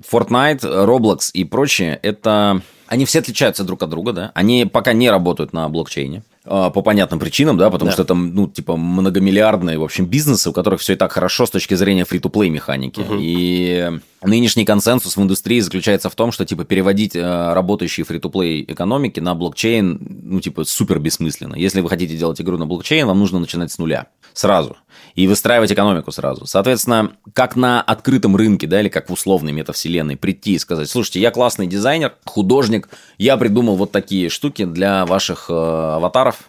[0.10, 2.62] Fortnite, Roblox и прочее, это...
[2.90, 4.32] Они все отличаются друг от друга, да?
[4.34, 6.24] Они пока не работают на блокчейне.
[6.44, 7.94] а, По понятным причинам, да, потому Да.
[7.94, 11.52] что там, ну, типа, многомиллиардные, в общем, бизнесы, у которых все и так хорошо с
[11.52, 13.06] точки зрения фри-то-плей механики.
[13.20, 13.92] И
[14.24, 19.36] нынешний консенсус в индустрии заключается в том, что, типа, переводить э, работающие фри-то-плей экономики на
[19.36, 21.56] блокчейн, ну, типа, супер бессмысленно.
[21.56, 24.08] Если вы хотите делать игру на блокчейн, вам нужно начинать с нуля.
[24.34, 24.78] Сразу.
[25.20, 26.46] И выстраивать экономику сразу.
[26.46, 31.20] Соответственно, как на открытом рынке, да, или как в условной метавселенной, прийти и сказать, слушайте,
[31.20, 36.48] я классный дизайнер, художник, я придумал вот такие штуки для ваших э, аватаров,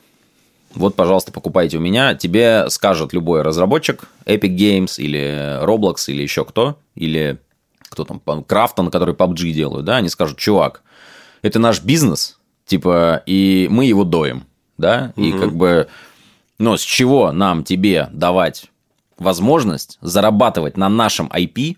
[0.73, 2.15] вот, пожалуйста, покупайте у меня.
[2.15, 7.39] Тебе скажет любой разработчик, Epic Games или Roblox или еще кто, или
[7.89, 10.83] кто там, Крафтон, который PUBG делают, да, они скажут, чувак,
[11.43, 14.45] это наш бизнес, типа, и мы его доим,
[14.79, 15.89] да, и как бы,
[16.61, 18.67] но с чего нам тебе давать
[19.19, 21.77] возможность зарабатывать на нашем IP,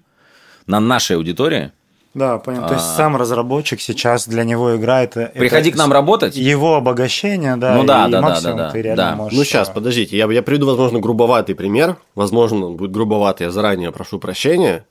[0.66, 1.70] на нашей аудитории,
[2.14, 2.66] Да, понял.
[2.66, 5.16] То есть сам разработчик сейчас для него играет.
[5.16, 7.74] это- приходи к нам работать, Его обогащение, да.
[7.76, 9.16] Ну да, и да, да, максимум да, да, ты реально да.
[9.16, 11.97] можешь, Ну, сейчас, а, подождите, я, я приведу, возможно, грубоватый пример.
[12.14, 14.85] Возможно, он будет грубоватый, я заранее прошу прощения.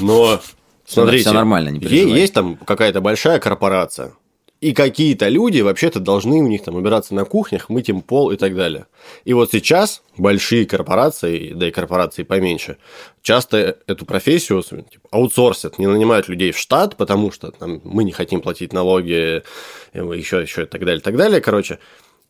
[0.00, 0.40] Но,
[0.86, 4.12] смотрите, всё нормально, не есть там какая-то большая корпорация,
[4.62, 8.36] И какие-то люди вообще-то должны у них там убираться на кухнях, мыть им пол и
[8.36, 8.86] так далее.
[9.24, 12.76] И вот сейчас большие корпорации, да и корпорации поменьше,
[13.22, 18.12] часто эту профессию типа, аутсорсят, не нанимают людей в штат, потому что там, мы не
[18.12, 19.42] хотим платить налоги,
[19.94, 21.40] еще, еще и так далее, так далее.
[21.40, 21.80] Короче,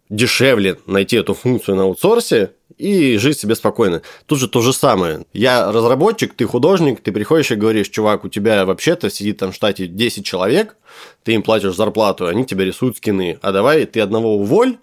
[0.08, 4.02] дешевле найти эту функцию на аутсорсе и жить себе спокойно.
[4.26, 5.24] Тут же то же самое.
[5.32, 9.54] Я разработчик, ты художник, ты приходишь и говоришь, чувак, у тебя вообще-то сидит там в
[9.54, 10.76] штате 10 человек,
[11.22, 14.78] ты им платишь зарплату, они тебе рисуют скины, а давай ты одного уволь,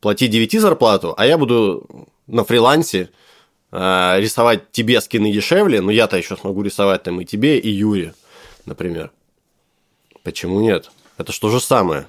[0.00, 3.10] плати 9 зарплату, а я буду на фрилансе
[3.72, 8.14] э, рисовать тебе скины дешевле, но я-то еще смогу рисовать там и тебе, и Юре,
[8.64, 9.10] например.
[10.22, 10.90] Почему нет?
[11.18, 12.06] Это что же самое.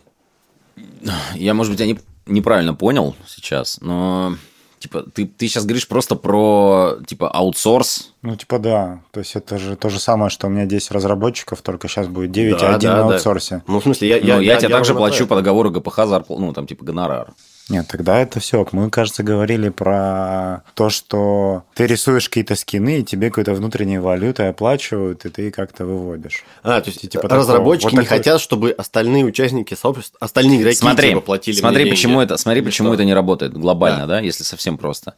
[1.35, 4.35] Я, может быть, не неправильно понял сейчас, но
[4.79, 8.13] типа ты, ты сейчас говоришь просто про типа аутсорс.
[8.21, 9.01] Ну, типа, да.
[9.11, 12.31] То есть это же то же самое, что у меня 10 разработчиков, только сейчас будет
[12.31, 13.55] 9 да, и 1 да, на аутсорсе.
[13.55, 13.63] Да.
[13.67, 16.53] Ну, в смысле, я, я, я, я тебе также плачу по договору ГПХ зарплату, ну,
[16.53, 17.33] там, типа, гонорар.
[17.69, 18.67] Нет, тогда это все.
[18.73, 24.49] Мы, кажется, говорили про то, что ты рисуешь какие-то скины, и тебе какой-то внутренней валютой
[24.49, 26.43] оплачивают, и ты как-то выводишь.
[26.61, 28.17] А, то есть типа разработчики такого, вот не такой...
[28.17, 32.93] хотят, чтобы остальные участники сообщества, остальные игроки смотри, типа, платили Смотри, почему это, смотри, почему
[32.93, 35.13] это не работает глобально, да, да если совсем просто.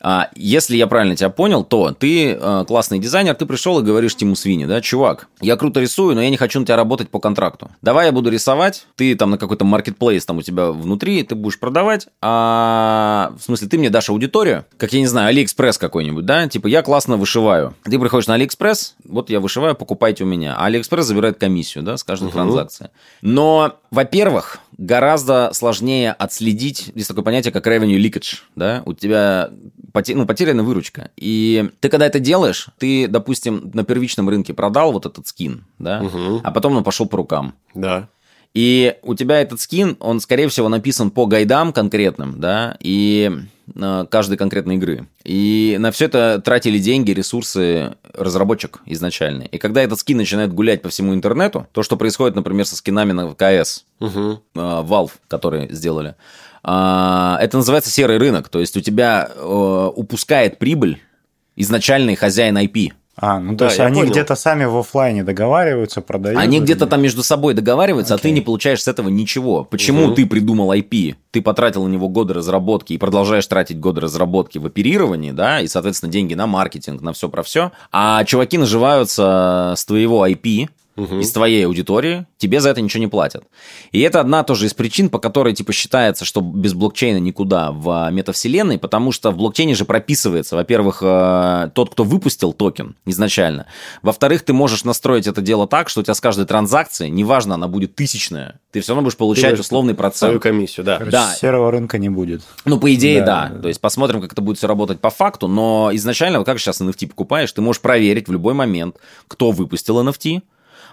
[0.00, 4.14] А, если я правильно тебя понял, то ты э, классный дизайнер, ты пришел и говоришь
[4.16, 7.18] Тиму Свини, да, чувак, я круто рисую, но я не хочу на тебя работать по
[7.18, 7.70] контракту.
[7.82, 11.58] Давай я буду рисовать, ты там на какой-то маркетплейс там у тебя внутри, ты будешь
[11.58, 16.48] продавать, а в смысле ты мне дашь аудиторию, как я не знаю, Алиэкспресс какой-нибудь, да,
[16.48, 17.74] типа я классно вышиваю.
[17.84, 20.54] Ты приходишь на Алиэкспресс, вот я вышиваю, покупайте у меня.
[20.56, 22.34] А Алиэкспресс забирает комиссию, да, с каждой угу.
[22.34, 22.90] транзакции.
[23.20, 29.50] Но, во-первых, гораздо сложнее отследить, есть такое понятие, как revenue leakage, да, у тебя
[29.92, 31.10] поте, ну, потеряна выручка.
[31.16, 36.00] И ты когда это делаешь, ты, допустим, на первичном рынке продал вот этот скин, да,
[36.00, 36.40] угу.
[36.44, 37.54] а потом он пошел по рукам.
[37.74, 38.08] Да.
[38.54, 43.30] И у тебя этот скин, он, скорее всего, написан по гайдам конкретным, да, и
[44.10, 45.06] каждой конкретной игры.
[45.24, 49.46] И на все это тратили деньги, ресурсы разработчик изначальный.
[49.46, 53.12] И когда этот скин начинает гулять по всему интернету, то, что происходит, например, со скинами
[53.12, 54.42] на КС, угу.
[54.54, 56.14] Valve, которые сделали,
[56.62, 58.48] а, это называется серый рынок.
[58.48, 61.00] То есть у тебя э, упускает прибыль
[61.56, 62.92] изначальный хозяин IP.
[63.20, 66.38] А, ну да, то есть они где-то сами в офлайне договариваются, продают.
[66.38, 68.18] Они где-то там между собой договариваются, okay.
[68.18, 69.64] а ты не получаешь с этого ничего.
[69.64, 70.14] Почему угу.
[70.14, 71.16] ты придумал IP?
[71.32, 75.66] Ты потратил на него годы разработки и продолжаешь тратить годы разработки в оперировании, да, и,
[75.66, 77.72] соответственно, деньги на маркетинг, на все про все.
[77.90, 81.20] А чуваки наживаются с твоего IP, угу.
[81.20, 83.44] из твоей аудитории, тебе за это ничего не платят.
[83.92, 88.10] И это одна тоже из причин, по которой типа считается, что без блокчейна никуда в
[88.10, 93.66] метавселенной, потому что в блокчейне же прописывается, во-первых, э, тот, кто выпустил токен изначально,
[94.02, 97.68] во-вторых, ты можешь настроить это дело так, что у тебя с каждой транзакции, неважно, она
[97.68, 100.30] будет тысячная, ты все равно будешь получать ты условный процент.
[100.30, 100.98] Свою комиссию, да.
[100.98, 101.34] Короче, да.
[101.34, 102.42] Серого рынка не будет.
[102.64, 103.50] Ну, по идее, да.
[103.52, 103.62] да.
[103.62, 106.80] То есть посмотрим, как это будет все работать по факту, но изначально, вот как сейчас
[106.80, 108.96] NFT покупаешь, ты можешь проверить в любой момент,
[109.26, 110.42] кто выпустил NFT,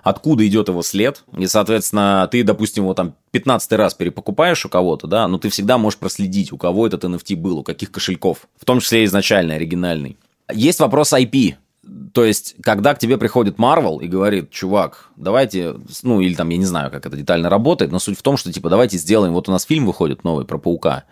[0.06, 5.08] откуда идет его след, и, соответственно, ты, допустим, его там 15 раз перепокупаешь у кого-то,
[5.08, 8.66] да, но ты всегда можешь проследить, у кого этот NFT был, у каких кошельков, в
[8.66, 10.16] том числе изначальный, оригинальный.
[10.54, 11.56] Есть вопрос IP,
[12.14, 16.58] то есть, когда к тебе приходит Marvel и говорит, чувак, давайте, ну, или там, я
[16.58, 19.50] не знаю, как это детально работает, но суть в том, что, типа, давайте сделаем, вот
[19.50, 21.06] у нас фильм выходит новый про Паука,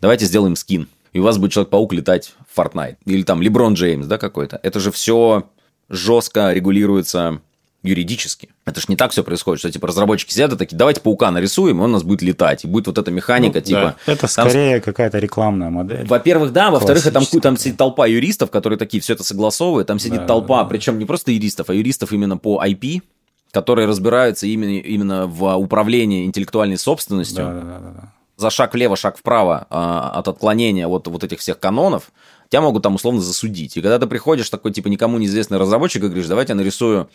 [0.00, 4.06] давайте сделаем скин, и у вас будет Человек-паук летать в Fortnite, или там Леброн Джеймс,
[4.06, 4.58] да, какой-то.
[4.62, 5.44] Это же все
[5.90, 7.42] жестко регулируется
[7.82, 8.50] юридически.
[8.66, 11.78] Это ж не так все происходит, что типа разработчики сидят и такие, давайте паука нарисуем,
[11.78, 13.96] и он у нас будет летать, и будет вот эта механика, ну, типа.
[14.06, 14.12] Да.
[14.12, 14.82] Это скорее там...
[14.82, 16.06] какая-то рекламная модель.
[16.06, 20.20] Во-первых, да, во-вторых, там, там сидит толпа юристов, которые такие все это согласовывают, там сидит
[20.20, 20.68] да, толпа, да.
[20.68, 23.02] причем не просто юристов, а юристов именно по IP,
[23.50, 27.44] которые разбираются именно, именно в управлении интеллектуальной собственностью.
[27.44, 28.12] Да, да, да, да.
[28.36, 32.10] За шаг влево, шаг вправо а, от отклонения вот, вот этих всех канонов,
[32.48, 33.76] тебя могут там условно засудить.
[33.76, 37.10] И когда ты приходишь такой, типа, никому неизвестный разработчик и говоришь, давайте я нарисую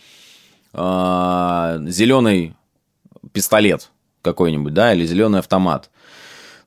[0.72, 2.54] э, зеленый
[3.32, 3.90] пистолет
[4.22, 5.90] какой-нибудь, да, или зеленый автомат.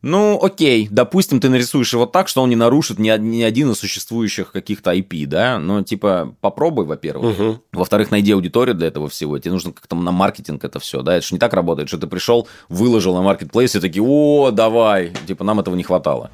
[0.02, 3.80] Ну, окей, допустим, ты нарисуешь его так, что он не нарушит ни, ни один из
[3.80, 7.38] существующих каких-то IP, да, но, типа, попробуй, во-первых.
[7.38, 7.60] Угу.
[7.74, 11.28] Во-вторых, найди аудиторию для этого всего, тебе нужно как-то на маркетинг это все, да, это
[11.28, 15.44] же не так работает, что ты пришел, выложил на маркетплейс и такие, о, давай, типа,
[15.44, 16.32] нам этого не хватало.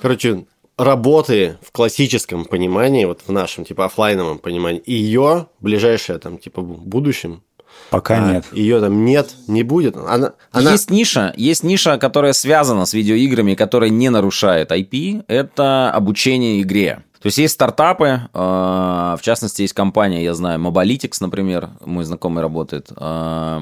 [0.00, 0.44] Короче,
[0.76, 6.86] работы в классическом понимании, вот в нашем, типа, офлайновом понимании, ее ближайшее, там, типа, в
[6.86, 7.42] будущем,
[7.90, 8.44] Пока а, нет.
[8.52, 9.96] Ее там нет, не будет.
[9.96, 10.72] Она, она...
[10.72, 15.24] Есть ниша, есть ниша, которая связана с видеоиграми, которая не нарушает IP.
[15.28, 17.02] Это обучение игре.
[17.20, 22.42] То есть есть стартапы, э, в частности, есть компания, я знаю, Mobalytics, например, мой знакомый
[22.42, 23.60] работает, э,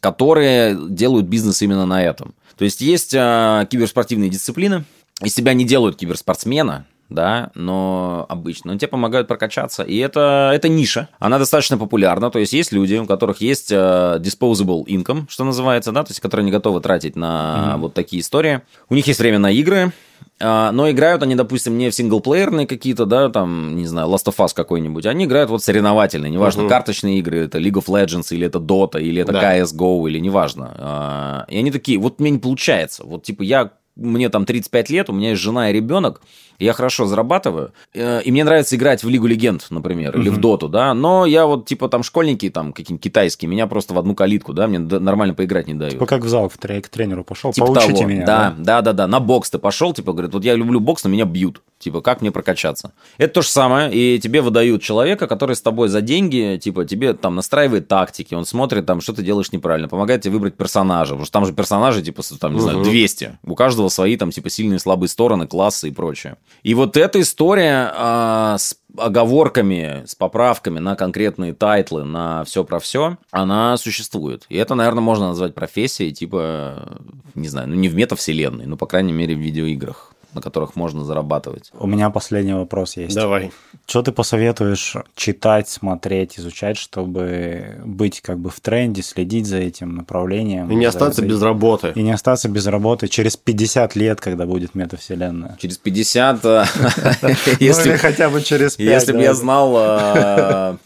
[0.00, 2.34] которые делают бизнес именно на этом.
[2.58, 4.84] То есть есть э, киберспортивные дисциплины,
[5.22, 8.72] из себя не делают киберспортсмена, да, но обычно.
[8.72, 9.82] Но тебе помогают прокачаться.
[9.82, 11.08] И это, это ниша.
[11.18, 12.30] Она достаточно популярна.
[12.30, 16.20] То есть есть люди, у которых есть uh, disposable income, что называется, да, то есть
[16.20, 17.78] которые не готовы тратить на mm-hmm.
[17.78, 18.62] вот такие истории.
[18.88, 19.92] У них есть время на игры,
[20.40, 24.36] uh, но играют они, допустим, не в синглплеерные какие-то, да, там, не знаю, Last of
[24.38, 25.06] Us какой-нибудь.
[25.06, 26.68] Они играют вот соревновательные, неважно, mm-hmm.
[26.68, 29.56] карточные игры, это League of Legends, или это Dota, или это да.
[29.56, 31.46] CSGO, или неважно.
[31.48, 33.04] Uh, и они такие, вот мне не получается.
[33.04, 36.20] Вот, типа, я мне там 35 лет, у меня есть жена и ребенок,
[36.58, 40.34] я хорошо зарабатываю, э, и мне нравится играть в Лигу Легенд, например, или uh-huh.
[40.34, 43.98] в Доту, да, но я вот, типа, там, школьники, там, какие-нибудь китайские, меня просто в
[43.98, 45.94] одну калитку, да, мне нормально поиграть не дают.
[45.94, 48.08] Типа как в зал к тренеру пошел, типа поучите того.
[48.08, 48.26] меня.
[48.26, 51.10] Да, да, да, да, на бокс ты пошел, типа, говорит, вот я люблю бокс, но
[51.10, 51.62] меня бьют.
[51.78, 52.92] Типа, как мне прокачаться?
[53.18, 57.12] Это то же самое, и тебе выдают человека, который с тобой за деньги, типа, тебе
[57.12, 61.26] там настраивает тактики, он смотрит там, что ты делаешь неправильно, помогает тебе выбрать персонажа, потому
[61.26, 62.62] что там же персонажи, типа, там, не uh-huh.
[62.62, 63.38] знаю, 200.
[63.44, 66.36] У каждого свои, там, типа, сильные и слабые стороны, классы и прочее.
[66.62, 72.78] И вот эта история а, с оговорками, с поправками на конкретные тайтлы, на все про
[72.78, 74.46] все, она существует.
[74.48, 76.98] И это, наверное, можно назвать профессией, типа,
[77.34, 81.04] не знаю, ну не в метавселенной, но, по крайней мере, в видеоиграх на которых можно
[81.04, 81.72] зарабатывать.
[81.78, 83.14] У меня последний вопрос есть.
[83.14, 83.50] Давай.
[83.86, 89.96] Что ты посоветуешь читать, смотреть, изучать, чтобы быть как бы в тренде, следить за этим
[89.96, 90.70] направлением?
[90.70, 91.26] И не остаться за...
[91.26, 91.92] без работы.
[91.94, 95.56] И не остаться без работы через 50 лет, когда будет метавселенная.
[95.58, 96.44] Через 50...
[97.60, 98.86] Если ну хотя бы через 5.
[98.86, 100.76] Если бы я знал а,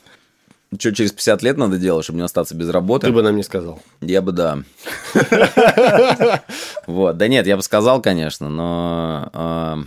[0.78, 3.08] что, через 50 лет надо делать, чтобы не остаться без работы?
[3.08, 3.80] Ты бы нам не сказал.
[4.00, 4.58] Я бы, да.
[6.86, 7.16] Вот.
[7.16, 9.78] Да нет, я бы сказал, конечно, но а,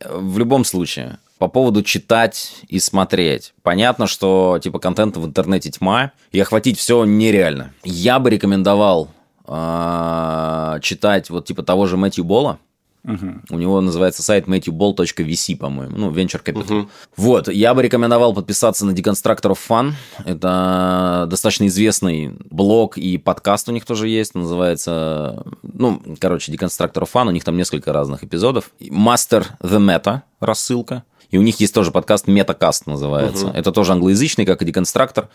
[0.00, 3.52] в любом случае, по поводу читать и смотреть.
[3.62, 7.72] Понятно, что типа контента в интернете тьма, и охватить все нереально.
[7.84, 9.10] Я бы рекомендовал
[9.46, 12.58] э, читать вот типа того же Мэтью Бола,
[13.04, 13.26] Угу.
[13.50, 16.80] У него называется сайт matthewball.vc, по-моему, ну, Venture Capital.
[16.80, 16.88] Угу.
[17.16, 19.92] Вот, я бы рекомендовал подписаться на Deconstructor of Fun.
[20.24, 27.08] Это достаточно известный блог и подкаст у них тоже есть, называется, ну, короче, Deconstructor of
[27.12, 28.70] Fun, у них там несколько разных эпизодов.
[28.80, 31.02] Master the Meta рассылка.
[31.30, 33.46] И у них есть тоже подкаст Metacast называется.
[33.46, 33.56] Угу.
[33.56, 35.28] Это тоже англоязычный, как и Деконструктор.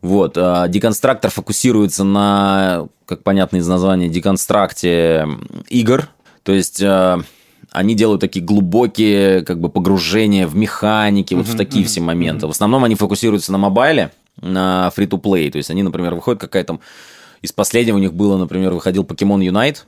[0.00, 5.26] Вот, а деконструктор фокусируется на, как понятно из названия, деконстракте
[5.70, 6.08] игр,
[6.44, 7.18] то есть э,
[7.72, 12.46] они делают такие глубокие как бы погружения в механики, вот в такие все моменты.
[12.46, 15.50] В основном они фокусируются на мобайле, на free-to-play.
[15.50, 16.78] То есть они, например, выходят какая-то...
[17.42, 19.78] Из последнего у них было, например, выходил Pokemon Unite.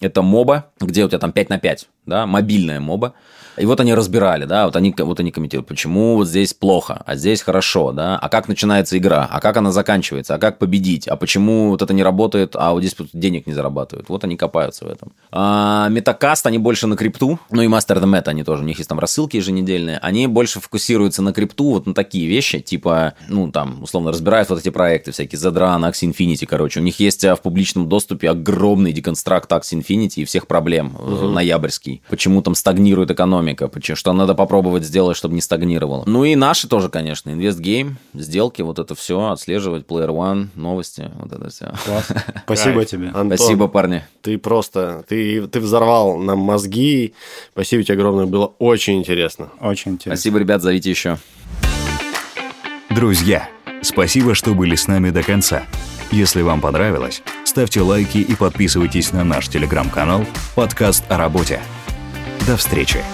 [0.00, 3.14] Это моба, где у тебя там 5 на 5, да, мобильная моба.
[3.60, 7.16] И вот они разбирали, да, вот они, вот они комментируют, почему вот здесь плохо, а
[7.16, 11.16] здесь хорошо, да, а как начинается игра, а как она заканчивается, а как победить, а
[11.16, 14.08] почему вот это не работает, а вот здесь денег не зарабатывают.
[14.08, 15.12] Вот они копаются в этом.
[15.30, 18.78] А, Метакаст, они больше на крипту, ну и Master the Meta, они тоже, у них
[18.78, 23.50] есть там рассылки еженедельные, они больше фокусируются на крипту, вот на такие вещи, типа, ну,
[23.50, 27.34] там, условно, разбирают вот эти проекты всякие, Zedran, Axie Infinity, короче, у них есть а,
[27.34, 31.28] в публичном доступе огромный деконстракт Axie Infinity и всех проблем, угу.
[31.28, 36.04] ноябрьский, почему там стагнирует экономика, экономика, что надо попробовать сделать, чтобы не стагнировало.
[36.06, 41.32] Ну и наши тоже, конечно, InvestGame, сделки, вот это все, отслеживать, Player One, новости, вот
[41.32, 41.72] это все.
[41.84, 42.08] Класс.
[42.44, 43.08] Спасибо тебе.
[43.08, 44.04] Антон, Спасибо, парни.
[44.22, 47.14] Ты просто, ты, ты взорвал нам мозги.
[47.52, 49.48] Спасибо тебе огромное, было очень интересно.
[49.60, 50.16] Очень интересно.
[50.16, 51.18] Спасибо, ребят, зовите еще.
[52.90, 53.48] Друзья,
[53.82, 55.64] спасибо, что были с нами до конца.
[56.10, 60.24] Если вам понравилось, ставьте лайки и подписывайтесь на наш телеграм-канал
[60.54, 61.60] «Подкаст о работе».
[62.46, 63.04] До встречи!